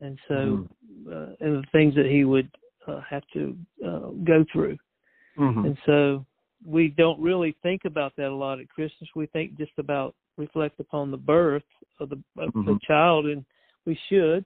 and 0.01 0.19
so 0.29 0.35
Mm-hmm. 0.35 1.13
uh, 1.13 1.35
and 1.41 1.63
the 1.63 1.67
things 1.73 1.95
that 1.95 2.07
he 2.07 2.25
would 2.25 2.51
uh, 2.87 3.01
have 3.09 3.23
to 3.35 3.57
uh, 3.87 4.11
go 4.25 4.45
through. 4.53 4.77
Mhm. 5.39 5.67
And 5.67 5.79
so 5.87 6.27
we 6.65 6.89
don't 6.89 7.21
really 7.21 7.57
think 7.63 7.85
about 7.85 8.15
that 8.17 8.29
a 8.29 8.35
lot 8.35 8.61
at 8.61 8.69
Christmas. 8.69 9.09
We 9.15 9.27
think 9.27 9.57
just 9.57 9.73
about 9.79 10.15
reflect 10.37 10.81
upon 10.81 11.11
the 11.11 11.17
birth 11.17 11.65
of 12.01 12.11
the 12.11 12.23
of 12.37 12.53
the 12.53 12.61
Mhm. 12.73 12.83
child, 12.83 13.27
and 13.27 13.45
we 13.85 13.99
should. 14.09 14.45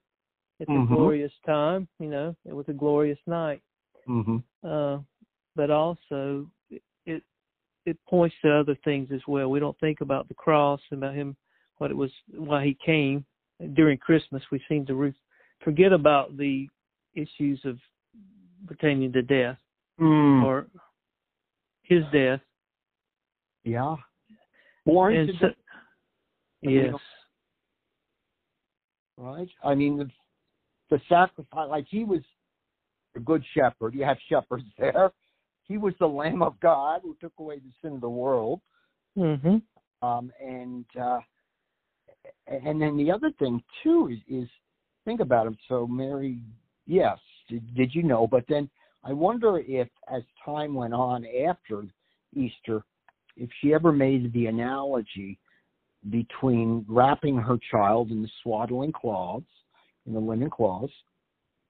It's 0.59 0.71
Mhm. 0.71 0.85
a 0.85 0.87
glorious 0.87 1.33
time, 1.45 1.88
you 1.99 2.09
know. 2.09 2.37
It 2.45 2.54
was 2.54 2.69
a 2.69 2.73
glorious 2.73 3.19
night, 3.26 3.62
Mhm. 4.07 4.42
uh, 4.62 5.00
but 5.57 5.71
also 5.71 6.50
it 7.07 7.23
it 7.85 7.99
points 8.07 8.37
to 8.42 8.50
other 8.52 8.76
things 8.76 9.11
as 9.11 9.26
well. 9.26 9.50
We 9.50 9.61
don't 9.61 9.78
think 9.81 10.00
about 10.00 10.28
the 10.28 10.35
cross 10.35 10.81
and 10.90 11.02
about 11.02 11.14
him, 11.14 11.37
what 11.78 11.90
it 11.90 11.97
was, 11.97 12.12
why 12.33 12.64
he 12.64 12.75
came 12.75 13.25
during 13.75 13.99
Christmas. 13.99 14.42
We 14.50 14.62
seem 14.69 14.87
to 14.87 14.95
re- 14.95 15.14
forget 15.61 15.92
about 15.92 16.37
the 16.37 16.69
issues 17.14 17.64
of 17.64 17.81
pertaining 18.66 19.12
to 19.12 19.23
death 19.23 19.59
Mm, 20.00 20.42
or 20.42 20.66
his 21.83 22.03
death. 22.12 22.41
yeah. 23.65 23.97
Born 24.85 25.15
And 25.15 25.31
so, 25.41 25.47
yes, 26.62 26.95
right? 29.17 29.49
I 29.65 29.75
mean, 29.75 29.99
the, 29.99 30.11
the 30.91 31.01
sacrifice, 31.09 31.69
like 31.69 31.87
he 31.89 32.05
was 32.05 32.21
a 33.15 33.21
good 33.21 33.45
shepherd. 33.55 33.95
You 33.95 34.05
have 34.05 34.17
shepherds 34.29 34.65
there. 34.79 35.12
He 35.65 35.79
was 35.79 35.95
the 36.01 36.07
Lamb 36.07 36.43
of 36.43 36.59
God 36.61 37.03
who 37.03 37.17
took 37.21 37.33
away 37.39 37.59
the 37.59 37.71
sin 37.81 37.95
of 37.95 38.01
the 38.01 38.09
world. 38.09 38.61
Mm-hmm. 39.17 39.59
Um, 40.07 40.33
and 40.45 40.85
uh, 41.01 41.21
and 42.47 42.81
then 42.81 42.97
the 42.97 43.11
other 43.11 43.31
thing 43.39 43.62
too 43.83 44.11
is, 44.12 44.43
is 44.43 44.49
think 45.05 45.21
about 45.21 45.47
him. 45.47 45.57
So 45.69 45.87
Mary, 45.87 46.41
yes, 46.87 47.19
did, 47.49 47.75
did 47.75 47.95
you 47.95 48.03
know? 48.03 48.27
But 48.27 48.45
then 48.49 48.69
I 49.04 49.12
wonder 49.12 49.59
if, 49.59 49.88
as 50.12 50.23
time 50.44 50.75
went 50.75 50.94
on 50.94 51.26
after 51.49 51.85
Easter, 52.35 52.85
if 53.37 53.50
she 53.61 53.75
ever 53.75 53.92
made 53.92 54.32
the 54.32 54.47
analogy 54.47 55.38
between 56.11 56.85
wrapping 56.88 57.37
her 57.37 57.59
child 57.71 58.11
in 58.11 58.23
the 58.23 58.28
swaddling 58.42 58.92
cloths, 58.92 59.47
in 60.06 60.14
the 60.14 60.21
linen 60.21 60.50
cloths, 60.50 60.92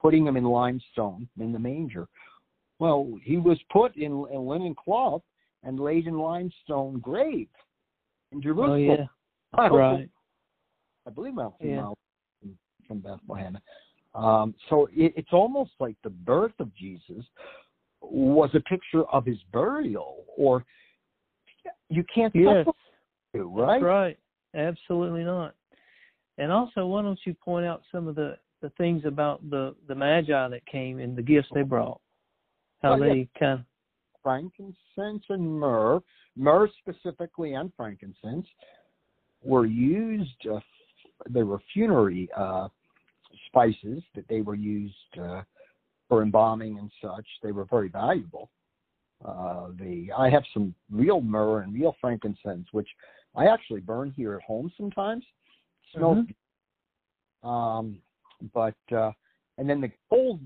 putting 0.00 0.26
him 0.26 0.36
in 0.36 0.44
limestone 0.44 1.28
in 1.38 1.52
the 1.52 1.58
manger. 1.58 2.08
Well, 2.78 3.12
he 3.22 3.36
was 3.36 3.58
put 3.70 3.96
in 3.96 4.12
a 4.12 4.38
linen 4.38 4.74
cloth 4.74 5.22
and 5.62 5.78
laid 5.78 6.06
in 6.06 6.18
limestone 6.18 6.98
grave 6.98 7.48
in 8.32 8.38
oh, 8.38 8.40
Jerusalem. 8.40 8.72
Oh 8.72 8.76
yeah, 8.76 9.06
Miles- 9.56 9.72
right. 9.72 10.10
I 11.06 11.10
believe 11.10 11.34
two 11.34 11.68
Yeah. 11.68 11.92
from- 12.40 12.58
from 12.86 12.98
Bethlehem. 13.00 13.58
Um, 14.14 14.54
so 14.68 14.88
it, 14.92 15.14
it's 15.16 15.32
almost 15.32 15.72
like 15.80 15.96
the 16.04 16.10
birth 16.10 16.52
of 16.58 16.74
Jesus 16.74 17.24
was 18.00 18.50
a 18.54 18.60
picture 18.60 19.04
of 19.04 19.24
his 19.24 19.38
burial, 19.52 20.24
or 20.36 20.64
you 21.88 22.04
can't 22.14 22.34
Yes, 22.34 22.66
two, 23.34 23.48
right? 23.48 23.80
that's 23.80 23.84
right. 23.84 24.18
Absolutely 24.54 25.24
not. 25.24 25.54
And 26.38 26.50
also, 26.50 26.86
why 26.86 27.02
don't 27.02 27.18
you 27.24 27.34
point 27.34 27.66
out 27.66 27.82
some 27.90 28.08
of 28.08 28.14
the 28.14 28.36
the 28.60 28.70
things 28.70 29.04
about 29.04 29.48
the 29.50 29.74
the 29.88 29.94
magi 29.94 30.48
that 30.48 30.66
came 30.66 30.98
and 30.98 31.16
the 31.16 31.22
gifts 31.22 31.48
they 31.54 31.62
brought? 31.62 32.00
How 32.82 32.94
Oh, 32.94 33.02
yeah. 33.02 33.12
they 33.14 33.28
kind 33.38 33.60
of 33.60 33.64
Frankincense 34.22 35.24
and 35.28 35.60
myrrh, 35.60 36.00
myrrh 36.36 36.68
specifically 36.78 37.54
and 37.54 37.72
frankincense, 37.76 38.46
were 39.42 39.66
used. 39.66 40.46
Uh, 40.46 40.60
they 41.28 41.42
were 41.42 41.60
funerary 41.72 42.28
uh, 42.36 42.68
spices 43.52 44.02
that 44.14 44.26
they 44.28 44.40
were 44.40 44.54
used 44.54 44.94
uh, 45.20 45.42
for 46.08 46.22
embalming 46.22 46.78
and 46.78 46.90
such. 47.02 47.26
They 47.42 47.52
were 47.52 47.66
very 47.66 47.88
valuable. 47.88 48.50
Uh, 49.24 49.68
the 49.78 50.10
I 50.16 50.30
have 50.30 50.42
some 50.52 50.74
real 50.90 51.20
myrrh 51.20 51.60
and 51.60 51.72
real 51.72 51.94
frankincense, 52.00 52.66
which 52.72 52.88
I 53.36 53.46
actually 53.46 53.80
burn 53.80 54.12
here 54.16 54.34
at 54.34 54.42
home 54.42 54.72
sometimes. 54.76 55.24
Smells. 55.94 56.26
Um, 57.44 57.98
but 58.52 58.74
uh, 58.90 59.12
and 59.58 59.68
then 59.68 59.80
the 59.80 59.90
gold 60.10 60.40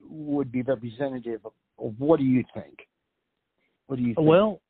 would 0.00 0.50
be 0.50 0.62
representative 0.62 1.40
of, 1.44 1.52
of 1.78 1.94
what 1.98 2.18
do 2.18 2.24
you 2.24 2.44
think? 2.54 2.78
What 3.86 3.96
do 3.96 4.02
you 4.02 4.14
think? 4.14 4.26
Well, 4.26 4.60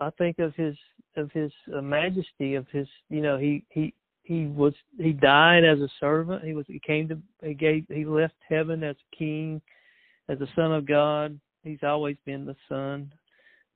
I 0.00 0.10
think 0.10 0.38
of 0.38 0.54
his 0.54 0.76
of 1.16 1.30
his 1.32 1.50
uh, 1.76 1.82
majesty 1.82 2.54
of 2.54 2.66
his 2.72 2.86
you 3.10 3.20
know 3.20 3.36
he 3.36 3.64
he 3.70 3.92
he 4.28 4.44
was 4.44 4.74
he 4.98 5.12
died 5.12 5.64
as 5.64 5.80
a 5.80 5.88
servant 5.98 6.44
he 6.44 6.52
was 6.52 6.66
he 6.68 6.78
came 6.86 7.08
to 7.08 7.18
he 7.42 7.54
gave 7.54 7.86
he 7.88 8.04
left 8.04 8.34
heaven 8.46 8.84
as 8.84 8.94
a 8.94 9.16
king 9.16 9.60
as 10.28 10.38
a 10.42 10.46
son 10.54 10.70
of 10.72 10.86
God 10.86 11.40
he's 11.64 11.82
always 11.82 12.16
been 12.26 12.44
the 12.44 12.56
son 12.68 13.10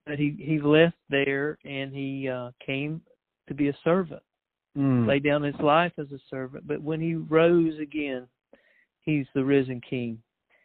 but 0.06 0.18
he 0.18 0.36
he 0.38 0.60
left 0.60 0.96
there 1.08 1.56
and 1.64 1.94
he 1.94 2.28
uh 2.28 2.50
came 2.64 3.00
to 3.48 3.54
be 3.54 3.68
a 3.68 3.76
servant 3.82 4.22
Mm. 4.74 5.06
laid 5.06 5.22
down 5.22 5.42
his 5.42 5.60
life 5.60 5.92
as 5.98 6.10
a 6.12 6.18
servant 6.30 6.66
but 6.66 6.80
when 6.80 6.98
he 6.98 7.14
rose 7.14 7.78
again 7.78 8.26
he's 9.02 9.26
the 9.34 9.44
risen 9.44 9.82
king 9.82 10.18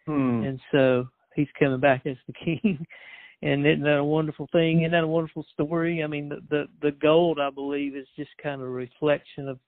Hmm. 0.05 0.41
and 0.45 0.59
so 0.71 1.09
he's 1.35 1.49
coming 1.59 1.81
back 1.81 2.05
as 2.05 2.15
the 2.27 2.33
king. 2.45 2.85
And 3.41 3.67
isn't 3.67 3.83
that 3.83 3.97
a 3.97 4.03
wonderful 4.03 4.47
thing? 4.51 4.81
Isn't 4.81 4.93
that 4.93 5.03
a 5.03 5.07
wonderful 5.07 5.45
story? 5.53 6.03
I 6.03 6.07
mean, 6.07 6.29
the 6.29 6.39
the, 6.49 6.63
the 6.81 6.91
gold, 6.91 7.39
I 7.39 7.49
believe, 7.51 7.95
is 7.95 8.07
just 8.15 8.31
kind 8.41 8.61
of 8.61 8.67
a 8.67 8.71
reflection 8.71 9.47
of 9.47 9.59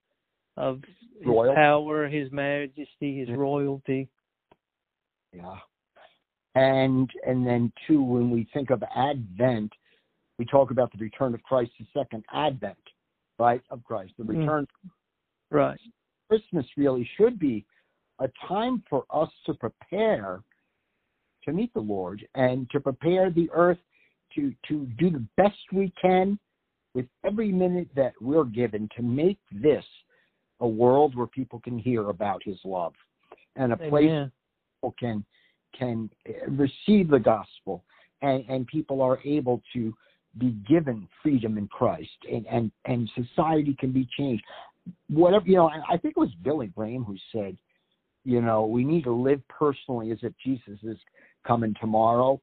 of 0.60 0.82
his 1.18 1.26
Royal. 1.26 1.56
power, 1.56 2.08
his 2.08 2.32
majesty, 2.32 3.20
his 3.20 3.30
Yeah. 3.30 3.36
royalty. 3.36 4.10
Yeah. 5.32 5.60
And 6.56 7.10
and 7.26 7.48
then 7.48 7.72
two, 7.88 8.04
when 8.04 8.30
we 8.30 8.44
think 8.54 8.70
of 8.70 8.84
Advent, 8.94 9.72
we 10.38 10.46
talk 10.46 10.72
about 10.72 10.92
the 10.92 10.98
return 10.98 11.34
of 11.34 11.42
Christ, 11.44 11.72
the 11.80 11.86
second 11.94 12.26
Advent, 12.34 12.78
right, 13.40 13.62
of 13.70 13.84
Christ. 13.84 14.14
The 14.18 14.24
Mm. 14.24 14.40
return 14.40 14.68
Right. 15.50 15.80
Christmas 16.28 16.66
really 16.78 17.06
should 17.06 17.40
be 17.40 17.66
a 18.20 18.28
time 18.48 18.82
for 18.90 19.06
us 19.10 19.32
to 19.46 19.54
prepare 19.54 20.44
to 21.44 21.54
meet 21.54 21.74
the 21.74 21.82
Lord 21.82 22.28
and 22.36 22.70
to 22.72 22.82
prepare 22.82 23.30
the 23.32 23.50
earth 23.52 23.80
to 24.32 24.54
to 24.64 24.86
do 24.98 25.10
the 25.10 25.26
best 25.38 25.72
we 25.72 25.90
can 25.92 26.38
with 26.94 27.08
every 27.24 27.52
minute 27.52 27.94
that 27.96 28.14
we're 28.22 28.44
given 28.44 28.90
to 28.90 29.02
make 29.02 29.40
this 29.52 29.86
a 30.60 30.68
world 30.68 31.16
where 31.16 31.28
people 31.28 31.60
can 31.60 31.78
hear 31.78 32.10
about 32.10 32.42
his 32.44 32.58
love 32.64 32.94
and 33.56 33.74
a 33.74 33.78
place 33.78 34.10
Amen. 34.10 34.32
people 34.78 34.96
can 35.00 35.26
can 35.78 36.10
receive 36.48 37.10
the 37.10 37.20
gospel 37.20 37.84
and 38.22 38.44
and 38.50 38.68
people 38.68 39.02
are 39.02 39.20
able 39.24 39.62
to 39.74 39.94
be 40.38 40.52
given 40.68 41.08
freedom 41.24 41.58
in 41.58 41.68
Christ 41.68 42.10
and 42.32 42.46
and 42.48 42.72
and 42.86 43.10
society 43.16 43.76
can 43.80 43.92
be 43.92 44.08
changed 44.18 44.44
whatever 45.10 45.46
you 45.46 45.56
know 45.56 45.70
I, 45.70 45.94
I 45.94 45.98
think 45.98 46.16
it 46.18 46.20
was 46.20 46.30
Billy 46.44 46.68
Graham 46.68 47.04
who 47.04 47.16
said 47.32 47.58
you 48.26 48.42
know 48.42 48.66
we 48.66 48.84
need 48.84 49.04
to 49.06 49.14
live 49.14 49.42
personally 49.48 50.12
as 50.12 50.20
if 50.22 50.34
Jesus 50.44 50.80
is 50.84 50.98
coming 51.46 51.74
tomorrow 51.80 52.42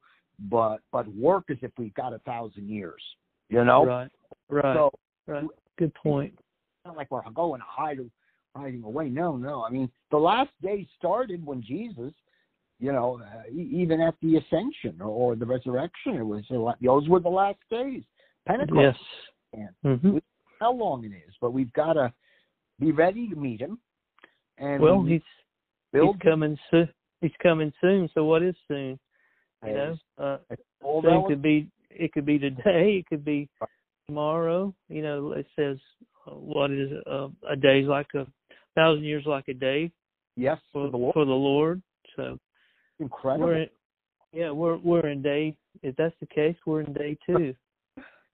but 0.49 0.77
but 0.91 1.07
work 1.15 1.45
as 1.49 1.57
if 1.61 1.71
we've 1.77 1.93
got 1.93 2.13
a 2.13 2.19
thousand 2.19 2.69
years 2.69 3.01
you 3.49 3.63
know 3.63 3.85
Right. 3.85 4.11
Right. 4.49 4.75
so 4.75 4.91
right. 5.27 5.45
Good 5.77 5.93
point. 5.93 6.37
Not 6.87 6.97
like 6.97 7.11
we're 7.11 7.21
going 7.31 7.61
hide 7.65 7.99
hiding 8.55 8.83
away. 8.83 9.09
No, 9.09 9.37
no. 9.37 9.63
I 9.63 9.69
mean, 9.69 9.89
the 10.11 10.17
last 10.17 10.51
day 10.61 10.87
started 10.97 11.45
when 11.45 11.61
Jesus, 11.61 12.13
you 12.79 12.91
know, 12.91 13.21
uh, 13.23 13.49
even 13.51 14.01
at 14.01 14.15
the 14.21 14.37
ascension 14.37 14.99
or, 15.01 15.07
or 15.07 15.35
the 15.35 15.45
resurrection, 15.45 16.15
it 16.15 16.23
was 16.23 16.43
the 16.49 16.73
those 16.81 17.07
were 17.07 17.19
the 17.19 17.29
last 17.29 17.59
days. 17.69 18.03
Pentecost. 18.47 18.97
Yes. 19.53 19.69
And 19.83 20.01
hmm 20.01 20.17
how 20.59 20.73
long 20.73 21.03
it 21.03 21.09
is, 21.09 21.35
but 21.39 21.53
we've 21.53 21.71
got 21.73 21.93
to 21.93 22.11
be 22.79 22.91
ready 22.91 23.29
to 23.29 23.35
meet 23.35 23.61
him. 23.61 23.77
And 24.57 24.81
Well, 24.81 25.01
we 25.01 25.11
he's 25.11 25.21
build 25.93 26.15
he's 26.15 26.31
coming 26.31 26.57
soon. 26.71 26.89
He's 27.21 27.31
coming 27.43 27.71
soon. 27.79 28.09
So 28.15 28.23
what 28.23 28.41
is 28.41 28.55
soon? 28.67 28.97
You 29.65 29.73
know, 29.73 29.97
uh, 30.17 30.37
soon 31.01 31.25
could 31.27 31.41
be 31.41 31.69
it 31.89 32.11
could 32.11 32.25
be 32.25 32.39
today. 32.39 32.97
It 32.99 33.07
could 33.07 33.25
be 33.25 33.49
tomorrow. 34.07 34.73
You 34.89 35.01
know, 35.01 35.33
it 35.33 35.45
says 35.55 35.77
uh, 35.77 36.16
what 36.31 36.71
is 36.71 36.89
uh, 37.09 37.27
a 37.49 37.55
day's 37.55 37.87
like 37.87 38.07
a 38.15 38.25
thousand 38.75 39.03
years 39.03 39.23
like 39.25 39.47
a 39.47 39.53
day 39.53 39.91
yes, 40.35 40.57
for 40.71 40.85
for 40.85 40.91
the 40.91 40.97
Lord. 40.97 41.13
for 41.13 41.25
the 41.25 41.31
Lord. 41.31 41.81
So 42.15 42.39
Incredible. 42.99 43.47
we're 43.47 43.57
in, 43.63 43.69
yeah 44.33 44.51
we're 44.51 44.77
we're 44.77 45.07
in 45.07 45.21
day. 45.21 45.55
If 45.83 45.95
that's 45.95 46.15
the 46.19 46.27
case, 46.27 46.55
we're 46.65 46.81
in 46.81 46.93
day 46.93 47.17
two. 47.25 47.53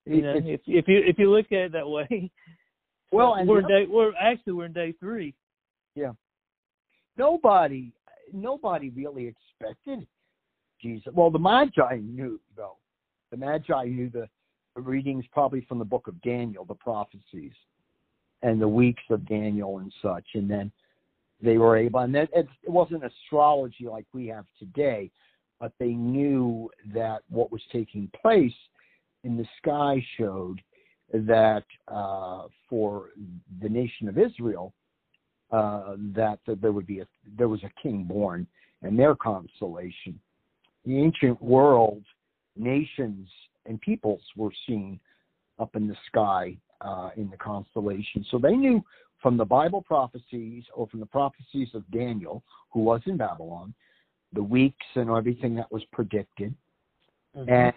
You 0.06 0.20
know, 0.20 0.34
if 0.36 0.60
if 0.66 0.86
you 0.86 1.00
if 1.02 1.18
you 1.18 1.30
look 1.30 1.46
at 1.46 1.58
it 1.58 1.72
that 1.72 1.88
way, 1.88 2.30
well, 3.10 3.42
we're 3.46 3.62
day 3.62 3.86
we're 3.88 4.12
actually 4.20 4.52
we're 4.52 4.66
in 4.66 4.74
day 4.74 4.92
three. 5.00 5.32
Yeah. 5.94 6.10
nobody 7.16 7.90
nobody 8.30 8.90
really 8.90 9.26
expected 9.26 10.06
Jesus. 10.82 11.10
Well, 11.14 11.30
the 11.30 11.38
Magi 11.38 11.96
knew 12.02 12.38
though. 12.54 12.76
The 13.30 13.38
Magi 13.38 13.84
knew 13.84 14.10
the, 14.10 14.28
the 14.76 14.82
readings 14.82 15.24
probably 15.32 15.64
from 15.68 15.78
the 15.78 15.84
book 15.84 16.06
of 16.06 16.20
Daniel, 16.20 16.64
the 16.64 16.74
prophecies, 16.74 17.52
and 18.44 18.60
the 18.60 18.68
weeks 18.68 19.02
of 19.08 19.26
Daniel 19.26 19.78
and 19.78 19.92
such, 20.02 20.26
and 20.34 20.48
then 20.48 20.70
they 21.42 21.56
were 21.56 21.76
able. 21.76 22.00
And 22.00 22.14
it, 22.14 22.28
it 22.34 22.48
wasn't 22.66 23.02
astrology 23.02 23.86
like 23.88 24.04
we 24.12 24.26
have 24.28 24.44
today, 24.58 25.10
but 25.58 25.72
they 25.80 25.94
knew 25.94 26.70
that 26.94 27.22
what 27.30 27.50
was 27.50 27.62
taking 27.72 28.08
place 28.20 28.52
in 29.24 29.38
the 29.38 29.46
sky 29.56 30.04
showed 30.18 30.60
that 31.14 31.64
uh, 31.88 32.42
for 32.68 33.08
the 33.62 33.68
nation 33.68 34.08
of 34.08 34.18
Israel, 34.18 34.74
uh, 35.50 35.94
that, 36.14 36.38
that 36.46 36.60
there 36.60 36.72
would 36.72 36.86
be 36.86 37.00
a 37.00 37.06
there 37.38 37.48
was 37.48 37.62
a 37.62 37.82
king 37.82 38.04
born 38.04 38.46
in 38.82 38.96
their 38.96 39.14
constellation. 39.14 40.20
The 40.84 40.98
ancient 40.98 41.40
world, 41.40 42.02
nations 42.56 43.28
and 43.64 43.80
peoples 43.80 44.20
were 44.36 44.52
seen 44.66 45.00
up 45.58 45.76
in 45.76 45.88
the 45.88 45.96
sky 46.08 46.58
uh, 46.80 47.10
in 47.16 47.30
the 47.30 47.36
constellation. 47.36 48.24
So 48.30 48.38
they 48.38 48.56
knew 48.56 48.82
from 49.22 49.36
the 49.36 49.44
Bible 49.44 49.82
prophecies 49.82 50.64
or 50.74 50.86
from 50.88 51.00
the 51.00 51.06
prophecies 51.06 51.68
of 51.74 51.88
Daniel, 51.90 52.42
who 52.70 52.80
was 52.80 53.00
in 53.06 53.16
Babylon, 53.16 53.74
the 54.32 54.42
weeks 54.42 54.86
and 54.94 55.08
everything 55.10 55.54
that 55.54 55.70
was 55.72 55.84
predicted, 55.92 56.54
Mhm. 57.34 57.48
and 57.48 57.74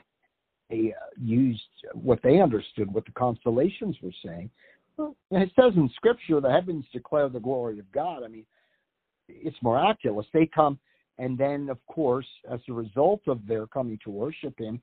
they 0.69 0.93
uh, 0.93 0.97
used 1.17 1.61
what 1.93 2.21
they 2.21 2.41
understood, 2.41 2.93
what 2.93 3.05
the 3.05 3.11
constellations 3.13 3.95
were 4.01 4.11
saying. 4.23 4.49
Well, 4.97 5.15
it 5.31 5.51
says 5.55 5.73
in 5.75 5.89
Scripture, 5.89 6.41
the 6.41 6.51
heavens 6.51 6.85
declare 6.91 7.29
the 7.29 7.39
glory 7.39 7.79
of 7.79 7.89
God. 7.91 8.23
I 8.23 8.27
mean, 8.27 8.45
it's 9.29 9.61
miraculous. 9.61 10.27
They 10.33 10.47
come, 10.47 10.79
and 11.17 11.37
then, 11.37 11.69
of 11.69 11.85
course, 11.85 12.27
as 12.49 12.59
a 12.67 12.73
result 12.73 13.21
of 13.27 13.45
their 13.47 13.67
coming 13.67 13.99
to 13.99 14.09
worship 14.09 14.59
Him, 14.59 14.81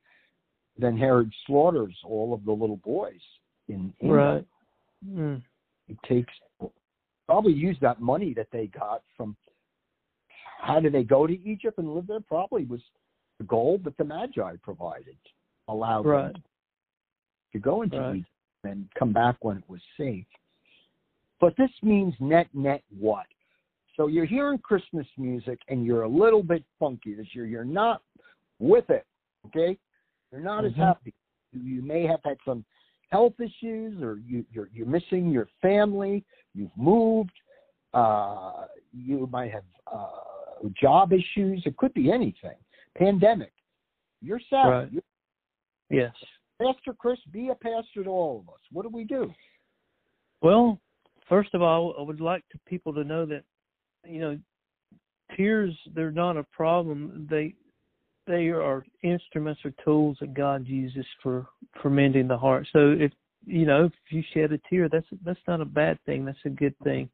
then 0.78 0.96
Herod 0.96 1.32
slaughters 1.46 1.96
all 2.04 2.32
of 2.32 2.44
the 2.44 2.52
little 2.52 2.78
boys 2.78 3.20
in 3.68 3.92
England. 4.00 4.10
right. 4.10 4.46
Mm. 5.06 5.42
He 5.86 5.96
takes 6.06 6.32
probably 7.26 7.52
used 7.52 7.80
that 7.80 8.00
money 8.00 8.34
that 8.34 8.48
they 8.52 8.66
got 8.68 9.02
from. 9.16 9.36
How 10.60 10.80
did 10.80 10.92
they 10.92 11.04
go 11.04 11.26
to 11.26 11.32
Egypt 11.46 11.78
and 11.78 11.94
live 11.94 12.06
there? 12.06 12.20
Probably 12.20 12.64
was 12.64 12.80
the 13.38 13.44
gold 13.44 13.84
that 13.84 13.96
the 13.98 14.04
Magi 14.04 14.56
provided 14.62 15.16
allowed 15.68 16.06
Right. 16.06 16.32
them 16.32 16.42
to 17.52 17.58
go 17.58 17.82
into 17.82 17.98
Right. 18.00 18.16
Egypt 18.16 18.30
and 18.64 18.88
come 18.94 19.12
back 19.12 19.42
when 19.44 19.58
it 19.58 19.68
was 19.68 19.82
safe. 19.96 20.26
But 21.40 21.54
this 21.56 21.70
means 21.82 22.18
net 22.20 22.48
net 22.54 22.82
what? 22.98 23.26
So 23.96 24.06
you're 24.06 24.24
hearing 24.24 24.58
Christmas 24.58 25.06
music 25.18 25.60
and 25.68 25.84
you're 25.84 26.02
a 26.02 26.08
little 26.08 26.42
bit 26.42 26.64
funky 26.78 27.14
this 27.14 27.34
year. 27.34 27.46
You're 27.46 27.64
not 27.64 28.02
with 28.58 28.88
it, 28.90 29.06
okay? 29.46 29.78
You're 30.32 30.40
not 30.40 30.64
as 30.64 30.72
Mhm. 30.72 30.76
happy. 30.76 31.14
You 31.52 31.82
may 31.82 32.04
have 32.06 32.22
had 32.24 32.38
some 32.44 32.64
health 33.14 33.34
issues, 33.38 34.02
or 34.02 34.18
you, 34.26 34.44
you're 34.52 34.68
you're 34.72 34.86
missing 34.86 35.30
your 35.30 35.48
family. 35.62 36.24
You've 36.52 36.76
moved. 36.76 37.30
Uh, 37.92 38.64
you 38.92 39.28
might 39.30 39.52
have 39.52 39.62
uh, 39.86 40.68
job 40.82 41.12
issues. 41.12 41.62
It 41.64 41.76
could 41.76 41.94
be 41.94 42.10
anything. 42.10 42.58
Pandemic. 42.98 43.52
You're 44.20 44.40
sad. 44.50 44.66
Right. 44.66 44.92
You're 44.92 45.02
Yes. 45.90 46.14
Pastor 46.60 46.92
Chris, 46.98 47.18
be 47.30 47.50
a 47.50 47.54
pastor 47.54 48.02
to 48.02 48.10
all 48.10 48.40
of 48.40 48.48
us. 48.52 48.60
What 48.72 48.82
do 48.82 48.88
we 48.88 49.04
do? 49.04 49.30
Well, 50.40 50.80
first 51.28 51.54
of 51.54 51.62
all, 51.62 51.94
I 51.96 52.02
would 52.02 52.20
like 52.20 52.42
to 52.50 52.58
people 52.66 52.92
to 52.94 53.04
know 53.04 53.26
that 53.26 53.44
you 54.04 54.18
know 54.18 54.38
tears 55.36 55.72
they're 55.94 56.10
not 56.10 56.36
a 56.36 56.44
problem. 56.52 57.28
They 57.30 57.54
they 58.26 58.48
are 58.48 58.84
instruments 59.02 59.60
or 59.64 59.72
tools 59.84 60.16
that 60.20 60.34
God 60.34 60.66
uses 60.66 61.06
for 61.22 61.46
for 61.80 61.90
mending 61.90 62.28
the 62.28 62.38
heart. 62.38 62.66
So 62.72 62.94
if 62.98 63.12
you 63.46 63.66
know 63.66 63.86
if 63.86 63.92
you 64.10 64.22
shed 64.32 64.52
a 64.52 64.58
tear, 64.70 64.88
that's 64.88 65.06
that's 65.24 65.40
not 65.46 65.60
a 65.60 65.66
bad 65.66 65.98
thing. 66.06 66.24
That's 66.24 66.38
a 66.44 66.50
good 66.50 66.74
thing. 66.84 67.08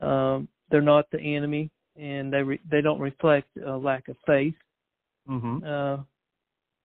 Um, 0.00 0.48
they're 0.70 0.80
not 0.80 1.10
the 1.10 1.20
enemy, 1.20 1.70
and 1.96 2.32
they 2.32 2.42
re, 2.42 2.60
they 2.70 2.80
don't 2.80 3.00
reflect 3.00 3.48
a 3.64 3.76
lack 3.76 4.08
of 4.08 4.16
faith. 4.26 4.54
Mm-hmm. 5.28 5.58
uh, 5.64 6.02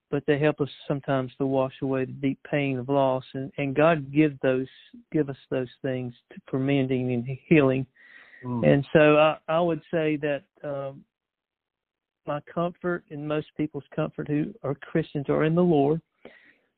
but 0.09 0.23
they 0.25 0.39
help 0.39 0.61
us 0.61 0.69
sometimes 0.87 1.31
to 1.37 1.45
wash 1.45 1.73
away 1.81 2.05
the 2.05 2.11
deep 2.13 2.39
pain 2.49 2.77
of 2.77 2.87
loss, 2.87 3.23
and, 3.33 3.51
and 3.57 3.75
God 3.75 4.13
give 4.13 4.39
those 4.41 4.67
give 5.11 5.29
us 5.29 5.37
those 5.49 5.67
things 5.81 6.13
to, 6.31 6.39
for 6.49 6.59
mending 6.59 7.11
and 7.13 7.25
healing. 7.47 7.85
Mm. 8.45 8.65
And 8.65 8.87
so 8.93 9.17
I, 9.17 9.37
I 9.47 9.59
would 9.59 9.81
say 9.91 10.17
that 10.17 10.43
um, 10.63 11.03
my 12.27 12.41
comfort 12.41 13.03
and 13.09 13.27
most 13.27 13.47
people's 13.55 13.83
comfort 13.95 14.27
who 14.27 14.53
are 14.63 14.75
Christians 14.75 15.29
are 15.29 15.45
in 15.45 15.55
the 15.55 15.63
Lord. 15.63 16.01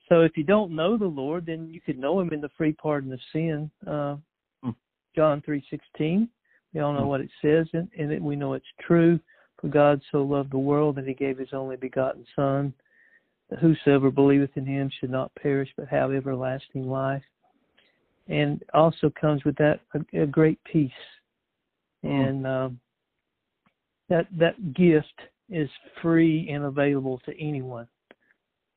So 0.08 0.22
if 0.22 0.38
you 0.38 0.44
don't 0.44 0.76
know 0.76 0.98
the 0.98 1.06
Lord, 1.06 1.46
then 1.46 1.70
you 1.70 1.82
could 1.82 2.00
know 2.00 2.20
Him 2.20 2.32
in 2.34 2.42
the 2.42 2.50
free 2.58 2.74
pardon 2.74 3.12
of 3.14 3.20
sin. 3.34 3.70
Uh, 3.86 4.18
Mm. 4.64 4.76
John 5.16 5.42
three 5.42 5.64
sixteen. 5.70 6.30
We 6.74 6.82
all 6.82 6.94
know 6.94 7.06
Mm. 7.06 7.08
what 7.08 7.22
it 7.22 7.32
says, 7.42 7.68
and, 7.74 7.90
and 7.98 8.12
it, 8.12 8.22
we 8.22 8.36
know 8.36 8.54
it's 8.54 8.74
true. 8.82 9.20
For 9.62 9.68
God 9.68 10.02
so 10.12 10.24
loved 10.24 10.52
the 10.52 10.58
world 10.58 10.96
that 10.96 11.08
He 11.08 11.14
gave 11.14 11.38
His 11.38 11.54
only 11.54 11.78
begotten 11.78 12.26
Son, 12.36 12.74
that 13.50 13.60
whosoever 13.60 14.12
believeth 14.12 14.56
in 14.56 14.66
Him 14.66 14.90
should 14.90 15.10
not 15.10 15.34
perish 15.36 15.70
but 15.78 15.88
have 15.88 16.12
everlasting 16.12 16.90
life. 16.90 17.24
And 18.28 18.64
also 18.74 19.10
comes 19.10 19.44
with 19.44 19.56
that 19.58 19.80
a, 19.94 20.24
a 20.24 20.28
great 20.28 20.60
peace, 20.64 20.92
Mm. 22.04 22.28
and 22.28 22.48
um, 22.48 22.80
that 24.10 24.28
that 24.38 24.74
gift 24.74 25.20
is 25.50 25.70
free 26.02 26.50
and 26.50 26.66
available 26.66 27.20
to 27.20 27.40
anyone. 27.40 27.88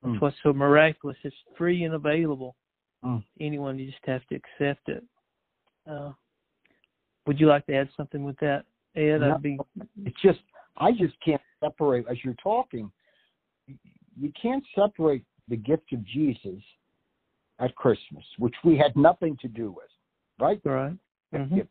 That's 0.03 0.17
Mm. 0.17 0.21
what's 0.21 0.41
so 0.43 0.53
miraculous. 0.53 1.17
It's 1.23 1.37
free 1.57 1.85
and 1.85 1.95
available. 1.95 2.57
Mm. 3.05 3.23
to 3.23 3.45
Anyone, 3.45 3.79
you 3.79 3.91
just 3.91 4.05
have 4.07 4.27
to 4.27 4.35
accept 4.37 4.89
it. 4.89 5.05
Uh, 5.87 6.13
would 7.27 7.39
you 7.39 7.47
like 7.47 7.67
to 7.67 7.75
add 7.75 7.91
something 7.97 8.25
with 8.25 8.37
that, 8.39 8.65
Ed? 8.95 9.19
No. 9.21 9.35
I'd 9.35 9.43
be 9.43 9.59
It's 10.05 10.21
just 10.21 10.41
I 10.77 10.93
just 10.93 11.19
can't 11.21 11.43
separate 11.61 12.07
as 12.09 12.25
you're 12.25 12.35
talking. 12.35 12.91
You 13.67 14.33
can't 14.33 14.65
separate 14.75 15.25
the 15.49 15.57
gift 15.57 15.93
of 15.93 16.03
Jesus 16.05 16.63
at 17.59 17.75
Christmas, 17.77 18.25
which 18.39 18.55
we 18.65 18.77
had 18.77 18.97
nothing 18.97 19.37
to 19.39 19.49
do 19.49 19.71
with, 19.71 19.91
right? 20.39 20.61
right. 20.65 20.97
Mhm. 21.33 21.69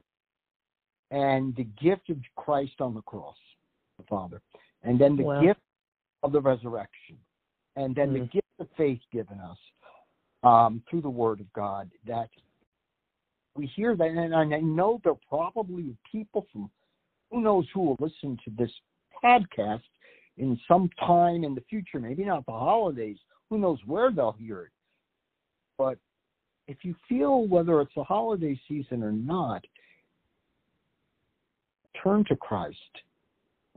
And 1.09 1.55
the 1.55 1.63
gift 1.63 2.09
of 2.09 2.17
Christ 2.35 2.79
on 2.79 2.93
the 2.93 3.01
cross, 3.01 3.37
the 3.97 4.03
Father, 4.03 4.41
and 4.83 4.99
then 4.99 5.15
the 5.15 5.23
Wow. 5.23 5.41
gift 5.41 5.61
of 6.23 6.31
the 6.31 6.41
resurrection, 6.41 7.17
and 7.75 7.95
then 7.95 8.13
the 8.13 8.19
Mm. 8.21 8.31
gift 8.31 8.47
of 8.59 8.69
faith 8.71 9.01
given 9.11 9.39
us 9.39 9.59
um, 10.43 10.81
through 10.89 11.01
the 11.01 11.09
Word 11.09 11.39
of 11.39 11.51
God. 11.53 11.91
That 12.05 12.29
we 13.55 13.67
hear 13.67 13.95
that, 13.95 14.07
and 14.07 14.35
I 14.35 14.59
know 14.59 14.99
there 15.03 15.13
are 15.13 15.19
probably 15.27 15.95
people 16.03 16.47
from 16.51 16.71
who 17.29 17.41
knows 17.41 17.69
who 17.69 17.81
will 17.81 17.97
listen 17.99 18.37
to 18.43 18.51
this 18.51 18.71
podcast 19.23 19.83
in 20.37 20.59
some 20.67 20.89
time 20.99 21.43
in 21.43 21.53
the 21.53 21.61
future, 21.61 21.99
maybe 21.99 22.25
not 22.25 22.45
the 22.45 22.51
holidays. 22.51 23.19
Who 23.49 23.59
knows 23.59 23.79
where 23.85 24.11
they'll 24.11 24.31
hear 24.31 24.63
it? 24.63 24.71
But 25.77 25.99
if 26.67 26.83
you 26.83 26.95
feel 27.07 27.47
whether 27.47 27.81
it's 27.81 27.95
a 27.97 28.03
holiday 28.03 28.59
season 28.67 29.03
or 29.03 29.11
not, 29.11 29.65
turn 32.01 32.23
to 32.25 32.35
Christ 32.35 33.03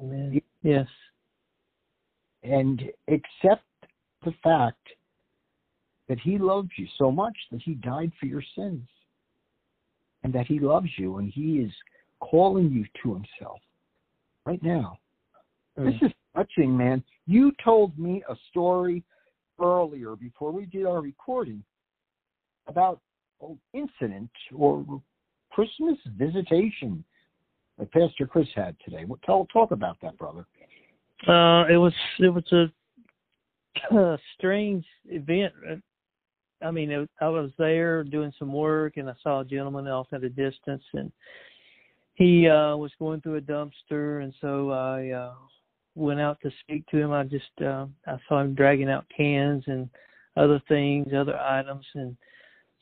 Amen. 0.00 0.40
Yes. 0.64 0.88
and 2.42 2.82
accept 3.08 3.64
the 4.24 4.32
fact 4.42 4.88
that 6.08 6.18
He 6.18 6.38
loves 6.38 6.70
you 6.76 6.86
so 6.98 7.12
much 7.12 7.36
that 7.52 7.62
He 7.62 7.74
died 7.74 8.12
for 8.18 8.26
your 8.26 8.42
sins 8.56 8.88
and 10.22 10.32
that 10.32 10.46
He 10.46 10.58
loves 10.58 10.88
you 10.96 11.18
and 11.18 11.30
He 11.30 11.58
is 11.58 11.70
calling 12.20 12.70
you 12.70 12.84
to 13.02 13.14
Himself 13.14 13.60
right 14.46 14.62
now. 14.62 14.98
Mm. 15.78 15.92
This 15.92 16.10
is 16.10 16.14
touching, 16.34 16.76
man. 16.76 17.04
You 17.26 17.52
told 17.62 17.98
me 17.98 18.22
a 18.28 18.34
story 18.50 19.04
earlier 19.60 20.16
before 20.16 20.50
we 20.50 20.66
did 20.66 20.86
our 20.86 21.00
recording 21.00 21.62
about 22.66 23.00
an 23.42 23.58
incident 23.74 24.30
or 24.54 24.84
Christmas 25.50 25.98
visitation 26.16 27.04
that 27.78 27.92
Pastor 27.92 28.26
Chris 28.26 28.48
had 28.54 28.76
today. 28.84 29.04
Well, 29.04 29.18
Tell 29.24 29.46
talk 29.52 29.70
about 29.70 29.98
that, 30.02 30.16
brother. 30.18 30.46
Uh, 31.26 31.64
it 31.70 31.76
was 31.76 31.94
it 32.18 32.28
was 32.28 32.44
a, 32.52 33.96
a 33.96 34.18
strange 34.36 34.84
event. 35.06 35.52
I 36.62 36.70
mean, 36.70 36.90
it, 36.90 37.08
I 37.20 37.28
was 37.28 37.50
there 37.58 38.04
doing 38.04 38.32
some 38.38 38.52
work, 38.52 38.96
and 38.96 39.08
I 39.08 39.14
saw 39.22 39.40
a 39.40 39.44
gentleman 39.44 39.86
off 39.86 40.06
at 40.12 40.24
a 40.24 40.28
distance, 40.28 40.82
and 40.92 41.12
he 42.14 42.48
uh, 42.48 42.76
was 42.76 42.92
going 42.98 43.20
through 43.20 43.36
a 43.36 43.40
dumpster, 43.40 44.22
and 44.22 44.32
so 44.40 44.70
I 44.70 45.10
uh, 45.10 45.34
went 45.94 46.20
out 46.20 46.38
to 46.42 46.50
speak 46.60 46.86
to 46.88 46.98
him. 46.98 47.12
I 47.12 47.24
just 47.24 47.44
uh, 47.62 47.86
I 48.06 48.16
saw 48.28 48.40
him 48.40 48.54
dragging 48.54 48.90
out 48.90 49.06
cans 49.14 49.64
and 49.66 49.88
other 50.36 50.60
things, 50.68 51.08
other 51.14 51.38
items, 51.38 51.86
and 51.94 52.16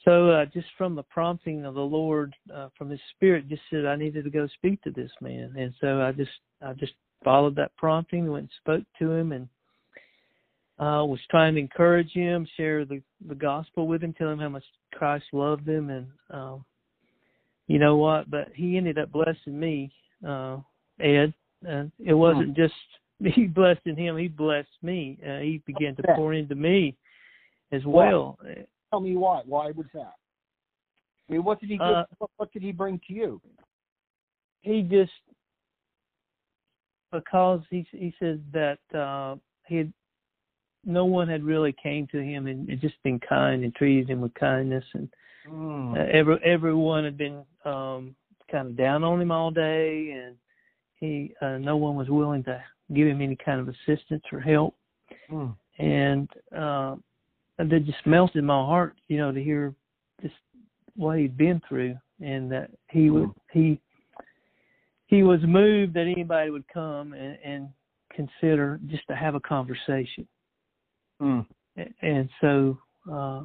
so 0.05 0.31
uh, 0.31 0.47
just 0.47 0.67
from 0.77 0.95
the 0.95 1.05
prompting 1.05 1.65
of 1.65 1.75
the 1.75 1.81
Lord, 1.81 2.35
uh, 2.53 2.69
from 2.77 2.91
His 2.91 3.01
Spirit, 3.15 3.49
just 3.49 3.63
said 3.71 3.87
I 3.87 3.97
needed 3.97 4.25
to 4.25 4.31
go 4.31 4.49
speak 4.49 4.83
to 4.83 4.91
this 4.91 5.11
man, 5.21 5.55
and 5.57 5.73
so 5.81 6.01
I 6.03 6.13
just 6.13 6.31
I 6.61 6.73
just 6.73 6.95
followed 7.25 7.57
that 7.57 7.77
prompting, 7.77 8.31
went 8.31 8.45
and 8.45 8.51
spoke 8.61 8.85
to 8.99 9.13
him, 9.13 9.33
and 9.33 9.49
uh, 10.79 11.05
was 11.05 11.21
trying 11.31 11.55
to 11.55 11.61
encourage 11.61 12.11
him, 12.13 12.47
share 12.57 12.85
the 12.85 13.03
the 13.29 13.35
gospel 13.35 13.87
with 13.87 14.03
him, 14.03 14.13
tell 14.13 14.31
him 14.31 14.39
how 14.39 14.49
much 14.49 14.65
Christ 14.93 15.27
loved 15.33 15.69
him, 15.69 15.91
and 15.91 16.07
um, 16.31 16.65
you 17.67 17.79
know 17.79 17.97
what? 17.97 18.31
But 18.31 18.49
he 18.55 18.77
ended 18.77 18.99
up 18.99 19.13
blessing 19.13 19.59
me, 19.59 19.93
uh, 20.27 20.59
Ed. 21.01 21.33
And 21.65 21.93
it 22.05 22.15
wasn't 22.15 22.57
just 22.57 22.75
me 23.21 23.49
blessing 23.55 23.97
him; 23.97 24.17
he 24.17 24.29
blessed 24.29 24.69
me. 24.83 25.19
Uh, 25.25 25.39
he 25.39 25.63
began 25.67 25.95
to 25.97 26.03
pour 26.17 26.35
into 26.35 26.55
me 26.55 26.97
as 27.71 27.85
Why? 27.85 28.09
well. 28.09 28.39
Tell 28.91 29.01
me 29.01 29.17
why. 29.17 29.43
Why 29.47 29.71
was 29.71 29.87
that? 29.95 30.15
I 31.29 31.33
mean, 31.33 31.45
what 31.45 31.61
did 31.61 31.71
he 31.71 31.79
give, 31.79 31.87
Uh, 31.87 32.05
what, 32.19 32.31
what 32.37 32.53
did 32.53 32.63
he 32.63 32.73
bring 32.73 33.01
to 33.07 33.15
you? 33.15 33.41
he 34.63 34.83
just 34.83 35.13
because 37.13 37.61
he 37.71 37.87
he 37.91 38.13
says 38.19 38.39
that 38.53 38.79
uh 38.99 39.37
he 39.67 39.77
had 39.77 39.93
no 40.85 41.05
one 41.05 41.29
had 41.29 41.45
really 41.45 41.75
came 41.81 42.09
to 42.09 42.19
him 42.19 42.49
and, 42.49 42.69
and 42.69 42.81
just 42.81 43.01
been 43.05 43.21
kind 43.21 43.63
and 43.63 43.75
treated 43.75 44.11
him 44.11 44.21
with 44.21 44.35
kindness 44.35 44.85
and 44.95 45.09
Mm. 45.49 45.97
uh, 45.99 46.09
every 46.13 46.37
everyone 46.45 47.03
had 47.03 47.19
been 47.19 47.43
um 47.65 48.15
kind 48.51 48.69
of 48.69 48.77
down 48.77 49.03
on 49.03 49.21
him 49.21 49.33
all 49.33 49.51
day 49.51 50.13
and 50.13 50.37
he 51.03 51.35
uh, 51.43 51.59
no 51.59 51.77
one 51.77 51.97
was 51.97 52.09
willing 52.09 52.45
to 52.45 52.63
give 52.95 53.09
him 53.09 53.21
any 53.21 53.37
kind 53.37 53.61
of 53.61 53.69
assistance 53.69 54.23
or 54.33 54.41
help, 54.41 54.77
Mm. 55.31 55.57
and 55.79 56.29
uh, 56.57 56.95
that 57.59 57.85
just 57.85 58.07
melted 58.07 58.45
my 58.45 58.55
heart, 58.65 58.95
you 59.09 59.17
know, 59.19 59.33
to 59.33 59.43
hear 59.43 59.75
just 60.21 60.35
what 60.95 61.19
he'd 61.19 61.37
been 61.37 61.61
through, 61.69 61.97
and 62.21 62.51
that 62.53 62.71
he 62.91 63.11
would 63.11 63.29
Mm. 63.31 63.35
he 63.53 63.81
he 65.13 65.23
was 65.23 65.41
moved 65.47 65.93
that 65.93 66.07
anybody 66.11 66.49
would 66.49 66.67
come 66.73 67.13
and, 67.13 67.37
and 67.45 67.69
consider 68.15 68.81
just 68.87 69.07
to 69.09 69.15
have 69.15 69.35
a 69.35 69.41
conversation. 69.41 70.27
Mm. 71.21 71.45
And 72.01 72.31
so 72.41 72.79
uh, 73.13 73.43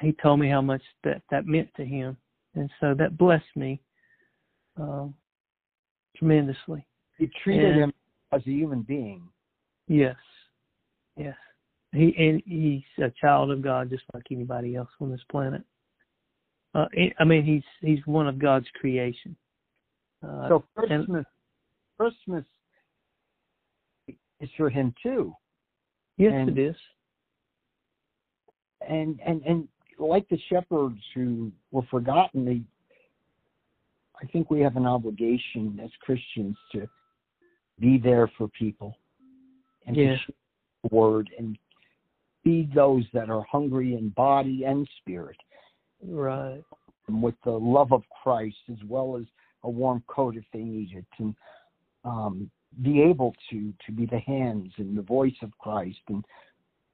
he 0.00 0.12
told 0.22 0.40
me 0.40 0.48
how 0.48 0.62
much 0.62 0.80
that 1.04 1.20
that 1.30 1.46
meant 1.46 1.68
to 1.76 1.84
him, 1.84 2.16
and 2.54 2.70
so 2.80 2.94
that 2.94 3.18
blessed 3.18 3.44
me 3.54 3.78
um, 4.80 5.12
tremendously. 6.16 6.86
You 7.18 7.28
treated 7.44 7.72
And- 7.72 7.80
him 7.82 7.92
as 8.32 8.40
a 8.46 8.50
human 8.50 8.80
being. 8.80 9.28
Yes, 9.88 10.16
yes. 11.18 11.36
He 11.92 12.14
and 12.16 12.42
he's 12.46 13.04
a 13.04 13.12
child 13.20 13.50
of 13.50 13.60
God, 13.60 13.90
just 13.90 14.04
like 14.14 14.24
anybody 14.30 14.76
else 14.76 14.88
on 14.98 15.10
this 15.10 15.20
planet. 15.30 15.62
Uh, 16.74 16.86
I 17.18 17.24
mean, 17.24 17.44
he's 17.44 17.64
he's 17.86 18.04
one 18.06 18.26
of 18.26 18.38
God's 18.38 18.68
creation. 18.80 19.36
Uh, 20.22 20.48
So 20.48 20.64
and- 20.76 20.88
Christmas, 21.06 21.26
Christmas 21.98 22.44
is 24.40 24.50
for 24.56 24.70
him 24.70 24.94
too. 25.02 25.34
yes, 26.16 26.32
and- 26.34 26.48
it 26.50 26.58
is. 26.58 26.76
and 28.88 29.20
and 29.24 29.42
and 29.42 29.68
like 29.98 30.28
the 30.28 30.38
shepherds 30.48 31.00
who 31.14 31.52
were 31.70 31.82
forgotten, 31.90 32.44
they, 32.44 32.60
I 34.20 34.26
think 34.32 34.50
we 34.50 34.60
have 34.60 34.76
an 34.76 34.86
obligation 34.86 35.78
as 35.80 35.90
Christians 36.00 36.56
to 36.72 36.88
be 37.78 37.98
there 37.98 38.26
for 38.36 38.48
people 38.48 38.96
and 39.86 39.96
Yeah. 39.96 40.12
to 40.12 40.16
share 40.18 40.34
the 40.82 40.94
word 40.96 41.30
and 41.38 41.56
feed 42.42 42.72
those 42.74 43.04
that 43.12 43.30
are 43.30 43.42
hungry 43.44 43.94
in 43.94 44.08
body 44.10 44.64
and 44.64 44.88
spirit 44.98 45.36
Right. 46.02 46.64
with 47.08 47.40
the 47.42 47.52
love 47.58 47.92
of 47.92 48.02
Christ 48.22 48.58
as 48.70 48.82
well 48.84 49.16
as 49.16 49.26
a 49.64 49.70
warm 49.70 50.02
coat 50.06 50.36
if 50.36 50.44
they 50.52 50.60
need 50.60 50.90
it 50.94 51.06
and 51.18 51.34
um, 52.04 52.50
be 52.82 53.02
able 53.02 53.34
to 53.50 53.72
to 53.86 53.92
be 53.92 54.06
the 54.06 54.18
hands 54.20 54.72
and 54.78 54.96
the 54.96 55.02
voice 55.02 55.34
of 55.42 55.56
Christ. 55.58 56.00
And 56.08 56.24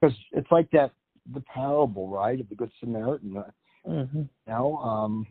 because 0.00 0.16
it's 0.33 0.50
like 0.50 0.70
that 0.72 0.90
the 1.35 1.40
parable 1.42 2.09
right 2.09 2.40
of 2.40 2.48
the 2.48 2.54
good 2.54 2.70
Samaritan. 2.81 3.37
Uh, 3.37 3.50
hmm 3.85 4.18
you 4.18 4.28
know 4.46 4.76
um, 4.78 5.26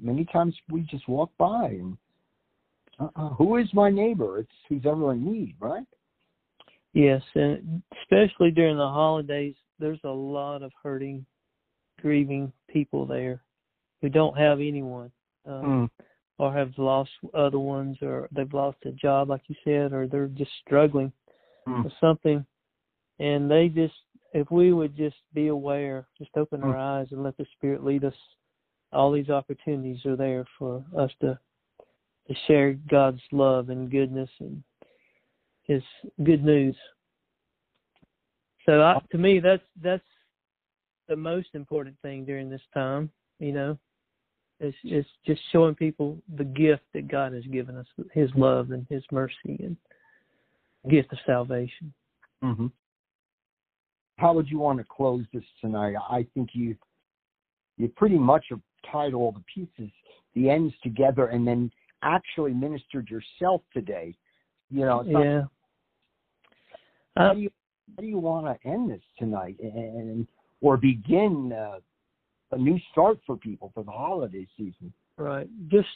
many 0.00 0.24
times 0.26 0.54
we 0.70 0.82
just 0.82 1.08
walk 1.08 1.30
by 1.36 1.66
and 1.66 1.96
uh, 3.00 3.30
who 3.30 3.56
is 3.56 3.68
my 3.72 3.90
neighbor? 3.90 4.38
It's 4.38 4.50
who's 4.68 4.84
ever 4.86 5.12
in 5.12 5.24
need 5.24 5.56
right? 5.60 5.86
Yes, 6.92 7.22
and 7.34 7.82
especially 8.02 8.50
during 8.50 8.76
the 8.76 8.88
holidays, 8.88 9.54
there's 9.78 10.00
a 10.04 10.08
lot 10.08 10.62
of 10.62 10.72
hurting, 10.82 11.24
grieving 12.00 12.52
people 12.68 13.06
there 13.06 13.42
who 14.02 14.08
don't 14.08 14.36
have 14.36 14.58
anyone, 14.58 15.10
uh, 15.46 15.62
mm. 15.62 15.90
Or 16.40 16.50
have 16.50 16.72
lost 16.78 17.10
other 17.34 17.58
ones, 17.58 17.98
or 18.00 18.26
they've 18.32 18.54
lost 18.54 18.78
a 18.86 18.92
job, 18.92 19.28
like 19.28 19.42
you 19.48 19.54
said, 19.62 19.92
or 19.92 20.06
they're 20.06 20.26
just 20.26 20.50
struggling 20.64 21.12
Mm. 21.66 21.84
with 21.84 21.92
something, 22.00 22.46
and 23.18 23.50
they 23.50 23.68
just, 23.68 24.00
if 24.32 24.50
we 24.50 24.72
would 24.72 24.96
just 24.96 25.18
be 25.34 25.48
aware, 25.48 26.08
just 26.16 26.34
open 26.38 26.64
our 26.64 26.76
Mm. 26.76 26.80
eyes 26.80 27.12
and 27.12 27.22
let 27.22 27.36
the 27.36 27.44
Spirit 27.56 27.84
lead 27.84 28.04
us, 28.04 28.16
all 28.90 29.12
these 29.12 29.28
opportunities 29.28 30.06
are 30.06 30.16
there 30.16 30.46
for 30.58 30.82
us 30.96 31.12
to 31.20 31.38
to 32.26 32.34
share 32.46 32.72
God's 32.88 33.22
love 33.32 33.68
and 33.68 33.90
goodness 33.90 34.30
and 34.38 34.62
His 35.64 35.82
good 36.22 36.42
news. 36.42 36.76
So 38.64 38.82
I, 38.82 38.98
to 39.10 39.18
me, 39.18 39.40
that's 39.40 39.68
that's 39.82 40.10
the 41.06 41.16
most 41.16 41.54
important 41.54 41.98
thing 42.00 42.24
during 42.24 42.48
this 42.48 42.66
time. 42.72 43.10
You 43.40 43.52
know, 43.52 43.78
is 44.60 44.74
is 44.84 45.06
just 45.26 45.40
showing 45.52 45.74
people 45.74 46.18
the 46.36 46.44
gift 46.44 46.82
that 46.94 47.08
God 47.08 47.32
has 47.32 47.44
given 47.44 47.76
us, 47.76 47.86
His 48.12 48.30
love 48.36 48.70
and 48.70 48.86
His 48.88 49.02
mercy 49.10 49.58
and 49.60 49.76
gift 50.88 51.12
of 51.12 51.18
salvation. 51.26 51.92
hmm 52.42 52.66
How 54.18 54.32
would 54.32 54.48
you 54.48 54.58
want 54.58 54.78
to 54.78 54.84
close 54.84 55.24
this 55.32 55.44
tonight? 55.60 55.94
I 56.08 56.26
think 56.34 56.50
you 56.52 56.76
you 57.76 57.88
pretty 57.88 58.18
much 58.18 58.46
have 58.50 58.60
tied 58.90 59.14
all 59.14 59.32
the 59.32 59.44
pieces, 59.52 59.90
the 60.34 60.50
ends 60.50 60.74
together, 60.82 61.26
and 61.26 61.46
then 61.46 61.70
actually 62.02 62.52
ministered 62.52 63.08
yourself 63.08 63.62
today. 63.72 64.14
You 64.70 64.84
know, 64.84 65.00
it's 65.00 65.10
Yeah. 65.10 65.44
how 67.16 67.30
Uh, 67.30 67.34
do 67.34 67.40
you 67.40 67.50
how 67.96 68.02
do 68.02 68.06
you 68.06 68.18
want 68.18 68.46
to 68.46 68.68
end 68.68 68.90
this 68.90 69.02
tonight, 69.18 69.58
and 69.60 70.26
or 70.60 70.76
begin 70.76 71.52
uh, 71.52 71.80
a 72.52 72.58
new 72.58 72.78
start 72.90 73.18
for 73.26 73.36
people 73.36 73.70
for 73.74 73.84
the 73.84 73.90
holiday 73.90 74.46
season? 74.56 74.92
Right. 75.16 75.48
Just 75.68 75.88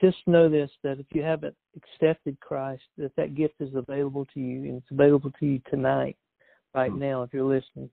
just 0.00 0.18
know 0.26 0.48
this 0.48 0.70
that 0.82 0.98
if 1.00 1.06
you 1.10 1.22
haven't 1.22 1.56
accepted 1.76 2.38
Christ, 2.40 2.82
that 2.98 3.16
that 3.16 3.34
gift 3.34 3.54
is 3.60 3.74
available 3.74 4.26
to 4.34 4.40
you, 4.40 4.64
and 4.64 4.76
it's 4.76 4.90
available 4.90 5.32
to 5.40 5.46
you 5.46 5.60
tonight, 5.70 6.16
right 6.74 6.90
Hmm. 6.90 6.98
now, 6.98 7.22
if 7.22 7.32
you're 7.32 7.44
listening. 7.44 7.90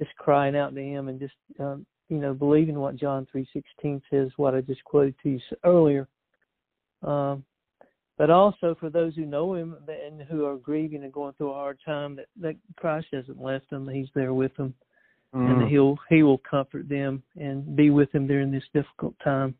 Just 0.00 0.14
crying 0.16 0.56
out 0.56 0.74
to 0.74 0.82
Him 0.82 1.08
and 1.08 1.20
just 1.20 1.34
um, 1.60 1.86
you 2.08 2.18
know 2.18 2.34
believing 2.34 2.78
what 2.78 2.96
John 2.96 3.26
three 3.26 3.46
sixteen 3.52 4.02
says, 4.10 4.30
what 4.36 4.54
I 4.54 4.60
just 4.60 4.82
quoted 4.84 5.14
to 5.22 5.30
you 5.30 5.40
earlier. 5.64 6.08
Um, 7.02 7.44
but 8.16 8.30
also 8.30 8.74
for 8.74 8.90
those 8.90 9.14
who 9.14 9.24
know 9.24 9.54
Him 9.54 9.76
and 9.88 10.22
who 10.22 10.44
are 10.46 10.56
grieving 10.56 11.04
and 11.04 11.12
going 11.12 11.34
through 11.34 11.52
a 11.52 11.54
hard 11.54 11.78
time, 11.84 12.16
that 12.16 12.26
that 12.40 12.56
Christ 12.76 13.06
hasn't 13.12 13.40
left 13.40 13.70
them; 13.70 13.88
He's 13.88 14.10
there 14.14 14.34
with 14.34 14.54
them 14.56 14.74
and 15.32 15.60
that 15.62 15.68
he'll 15.68 15.96
he 16.08 16.22
will 16.22 16.38
comfort 16.38 16.88
them 16.88 17.22
and 17.36 17.76
be 17.76 17.90
with 17.90 18.10
them 18.12 18.26
during 18.26 18.50
this 18.50 18.64
difficult 18.72 19.14
time 19.22 19.54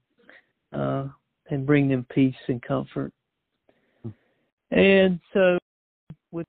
uh 0.72 1.07
and 1.50 1.66
bring 1.66 1.88
them 1.88 2.07
peace 2.12 2.35
and 2.48 2.62
comfort. 2.62 3.12
And 4.70 5.18
so 5.33 5.59
with 6.31 6.46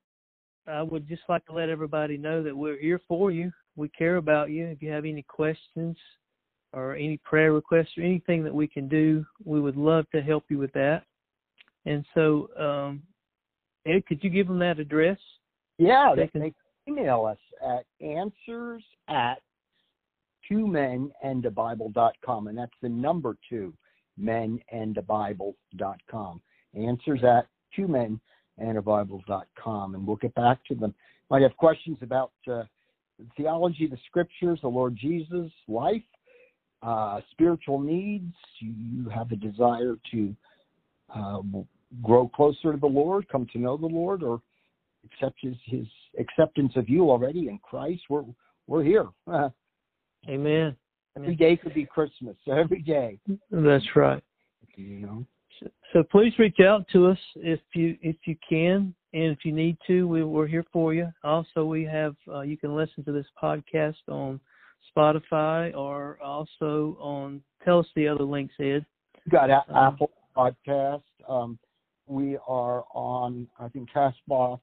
i 0.67 0.81
would 0.81 1.07
just 1.07 1.23
like 1.29 1.45
to 1.45 1.53
let 1.53 1.69
everybody 1.69 2.17
know 2.17 2.43
that 2.43 2.55
we're 2.55 2.79
here 2.79 3.01
for 3.07 3.31
you. 3.31 3.51
We 3.75 3.89
care 3.89 4.17
about 4.17 4.49
you. 4.49 4.65
If 4.67 4.81
you 4.81 4.89
have 4.91 5.05
any 5.05 5.23
questions 5.23 5.97
or 6.73 6.95
any 6.95 7.17
prayer 7.17 7.53
requests 7.53 7.97
or 7.97 8.03
anything 8.03 8.43
that 8.43 8.53
we 8.53 8.67
can 8.67 8.87
do 8.87 9.25
we 9.43 9.59
would 9.59 9.77
love 9.77 10.05
to 10.11 10.21
help 10.21 10.45
you 10.49 10.57
with 10.57 10.71
that. 10.73 11.03
And 11.85 12.05
so 12.13 12.49
um 12.57 13.01
ed 13.85 14.05
could 14.05 14.23
you 14.23 14.29
give 14.29 14.47
them 14.47 14.59
that 14.59 14.79
address? 14.79 15.19
Yeah, 15.77 16.13
They 16.15 16.23
they 16.23 16.27
can- 16.29 16.41
can 16.41 16.53
email 16.89 17.25
us 17.25 17.37
at 17.63 17.85
answers 18.05 18.83
at 19.07 19.41
two 20.47 20.65
men 20.65 21.11
and 21.23 21.45
a 21.45 21.51
Bible 21.51 21.89
dot 21.89 22.15
com, 22.25 22.47
and 22.47 22.57
that's 22.57 22.71
the 22.81 22.89
number 22.89 23.37
two 23.49 23.73
men 24.17 24.59
and 24.71 24.97
a 24.97 25.01
Bible 25.01 25.55
dot 25.77 25.99
com. 26.09 26.41
Answers 26.75 27.23
at 27.23 27.47
two 27.75 27.87
men 27.87 28.19
and 28.57 28.77
a 28.77 28.81
Bible 28.81 29.21
dot 29.27 29.47
com, 29.61 29.95
and 29.95 30.05
we'll 30.05 30.15
get 30.17 30.33
back 30.35 30.63
to 30.65 30.75
them. 30.75 30.93
Might 31.29 31.43
have 31.43 31.55
questions 31.57 31.97
about 32.01 32.31
uh, 32.51 32.63
theology, 33.37 33.87
the 33.87 33.97
scriptures, 34.07 34.59
the 34.61 34.67
Lord 34.67 34.95
Jesus, 34.95 35.51
life, 35.67 36.01
uh, 36.81 37.21
spiritual 37.31 37.79
needs. 37.79 38.33
You 38.59 39.09
have 39.09 39.31
a 39.31 39.35
desire 39.35 39.95
to 40.11 40.35
uh, 41.13 41.41
grow 42.01 42.27
closer 42.27 42.71
to 42.71 42.79
the 42.79 42.87
Lord, 42.87 43.27
come 43.29 43.47
to 43.53 43.59
know 43.59 43.77
the 43.77 43.85
Lord, 43.85 44.23
or 44.23 44.41
accept 45.11 45.37
his, 45.41 45.55
his 45.65 45.85
acceptance 46.19 46.73
of 46.75 46.89
you 46.89 47.09
already 47.09 47.47
in 47.47 47.59
Christ. 47.59 48.01
We're 48.09 48.23
we're 48.67 48.83
here. 48.83 49.07
amen 50.29 50.75
Every 51.17 51.35
day 51.35 51.57
could 51.57 51.73
be 51.73 51.85
Christmas. 51.85 52.35
Every 52.49 52.81
day, 52.81 53.19
that's 53.51 53.95
right 53.95 54.23
you 54.75 54.99
know. 54.99 55.25
So- 55.59 55.69
So 55.93 56.03
please 56.03 56.37
reach 56.39 56.59
out 56.61 56.87
to 56.93 57.07
us 57.07 57.17
if 57.35 57.59
you 57.73 57.97
if 58.01 58.15
you 58.25 58.35
can, 58.47 58.93
and 59.13 59.31
if 59.35 59.43
you 59.43 59.51
need 59.51 59.77
to, 59.87 60.07
we, 60.07 60.23
we're 60.23 60.47
here 60.47 60.65
for 60.71 60.93
you. 60.93 61.11
Also, 61.23 61.65
we 61.65 61.83
have 61.83 62.15
uh, 62.31 62.41
you 62.41 62.57
can 62.57 62.75
listen 62.75 63.03
to 63.05 63.11
this 63.11 63.25
podcast 63.41 63.97
on 64.07 64.39
Spotify 64.95 65.75
or 65.75 66.17
also 66.23 66.95
on. 67.01 67.41
Tell 67.65 67.79
us 67.79 67.87
the 67.95 68.07
other 68.07 68.23
links, 68.23 68.53
Ed. 68.59 68.85
Got 69.29 69.49
Um, 69.51 69.75
Apple 69.75 70.11
Podcast. 70.37 71.03
Um, 71.27 71.59
we 72.07 72.37
are 72.47 72.85
on, 72.93 73.47
I 73.59 73.67
think, 73.67 73.89
Castbox. 73.91 74.59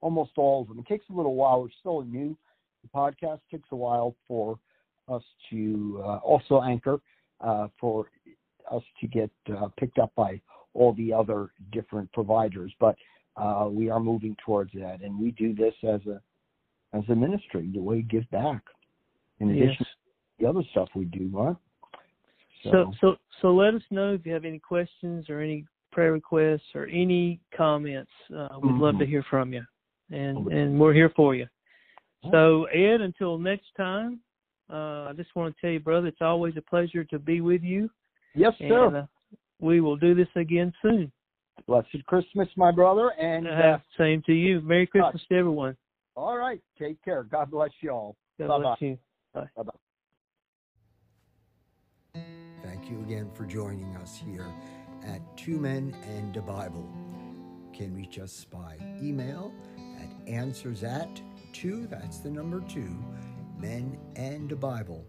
Almost 0.00 0.32
all 0.36 0.62
of 0.62 0.68
them. 0.68 0.78
It 0.78 0.86
takes 0.86 1.04
a 1.10 1.12
little 1.12 1.34
while. 1.34 1.62
We're 1.62 1.68
still 1.78 2.02
new 2.02 2.36
podcast. 2.94 3.40
Takes 3.50 3.68
a 3.72 3.76
while 3.76 4.14
for 4.26 4.58
us 5.08 5.22
to 5.50 6.02
uh, 6.04 6.16
also 6.18 6.62
anchor 6.62 7.00
uh, 7.40 7.68
for 7.78 8.06
us 8.70 8.82
to 9.00 9.06
get 9.06 9.30
uh, 9.56 9.68
picked 9.78 9.98
up 9.98 10.12
by 10.14 10.40
all 10.74 10.92
the 10.94 11.12
other 11.12 11.50
different 11.72 12.10
providers. 12.12 12.72
But 12.80 12.96
uh, 13.36 13.68
we 13.70 13.90
are 13.90 14.00
moving 14.00 14.36
towards 14.44 14.72
that, 14.74 15.00
and 15.02 15.18
we 15.18 15.32
do 15.32 15.54
this 15.54 15.74
as 15.82 16.00
a 16.06 16.20
as 16.92 17.04
a 17.08 17.14
ministry, 17.14 17.70
the 17.72 17.80
way 17.80 17.96
we 17.96 18.02
give 18.02 18.28
back. 18.30 18.62
In 19.38 19.50
addition 19.50 19.76
Yes. 19.78 19.78
to 19.78 19.86
the 20.40 20.48
other 20.48 20.62
stuff 20.70 20.88
we 20.94 21.04
do, 21.04 21.28
right? 21.32 21.56
So 22.64 22.92
so 23.00 23.16
so 23.40 23.54
let 23.54 23.74
us 23.74 23.82
know 23.90 24.14
if 24.14 24.26
you 24.26 24.32
have 24.32 24.44
any 24.44 24.58
questions 24.58 25.30
or 25.30 25.40
any 25.40 25.66
prayer 25.92 26.12
requests 26.12 26.74
or 26.74 26.86
any 26.86 27.40
comments, 27.56 28.10
uh, 28.36 28.58
we'd 28.60 28.74
love 28.74 28.98
to 28.98 29.04
Mhm. 29.04 29.08
hear 29.08 29.22
from 29.24 29.52
you, 29.52 29.64
and 30.10 30.46
and 30.48 30.78
we're 30.78 30.92
here 30.94 31.10
for 31.16 31.34
you. 31.34 31.46
So 32.30 32.64
Ed, 32.66 33.00
until 33.00 33.38
next 33.38 33.68
time, 33.76 34.20
uh, 34.70 35.08
I 35.08 35.12
just 35.16 35.34
want 35.34 35.54
to 35.54 35.60
tell 35.60 35.70
you, 35.70 35.80
brother, 35.80 36.06
it's 36.08 36.20
always 36.20 36.54
a 36.56 36.62
pleasure 36.62 37.04
to 37.04 37.18
be 37.18 37.40
with 37.40 37.62
you, 37.62 37.90
Yes, 38.34 38.52
sir. 38.58 38.86
and 38.86 38.96
uh, 38.96 39.02
we 39.60 39.80
will 39.80 39.96
do 39.96 40.14
this 40.14 40.28
again 40.36 40.72
soon. 40.82 41.10
Blessed 41.66 42.04
Christmas, 42.06 42.48
my 42.56 42.70
brother. 42.70 43.10
And 43.18 43.46
uh, 43.46 43.50
Uh, 43.50 43.78
same 43.98 44.22
to 44.26 44.32
you. 44.32 44.60
Merry 44.60 44.86
Christmas 44.86 45.22
to 45.30 45.36
everyone. 45.36 45.76
all 46.16 46.36
right, 46.36 46.60
take 46.78 47.02
care. 47.04 47.22
God 47.24 47.50
bless 47.50 47.70
you 47.80 47.90
all. 47.90 48.16
God 48.38 48.48
Bye-bye. 48.48 48.62
bless 48.62 48.80
you. 48.80 48.98
Thank 52.62 52.90
you 52.90 53.00
again 53.02 53.30
for 53.34 53.44
joining 53.44 53.94
us 53.96 54.16
here 54.16 54.46
at 55.06 55.20
Two 55.36 55.58
Men 55.58 55.94
and 56.04 56.36
a 56.36 56.42
Bible. 56.42 56.86
You 57.72 57.78
can 57.78 57.94
reach 57.94 58.18
us 58.18 58.44
by 58.50 58.76
email 59.02 59.52
at 59.78 59.79
answers 60.30 60.82
at 60.84 61.20
two, 61.52 61.86
that's 61.88 62.18
the 62.18 62.30
number 62.30 62.60
two, 62.60 62.96
menandbible.com. 63.60 65.04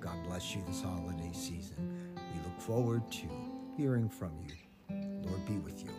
God 0.00 0.24
bless 0.26 0.54
you 0.54 0.62
this 0.66 0.82
holiday 0.82 1.30
season. 1.32 2.12
We 2.16 2.40
look 2.42 2.60
forward 2.60 3.10
to 3.12 3.28
hearing 3.76 4.08
from 4.08 4.32
you. 4.46 4.54
Lord 5.22 5.44
be 5.46 5.58
with 5.58 5.84
you. 5.84 5.90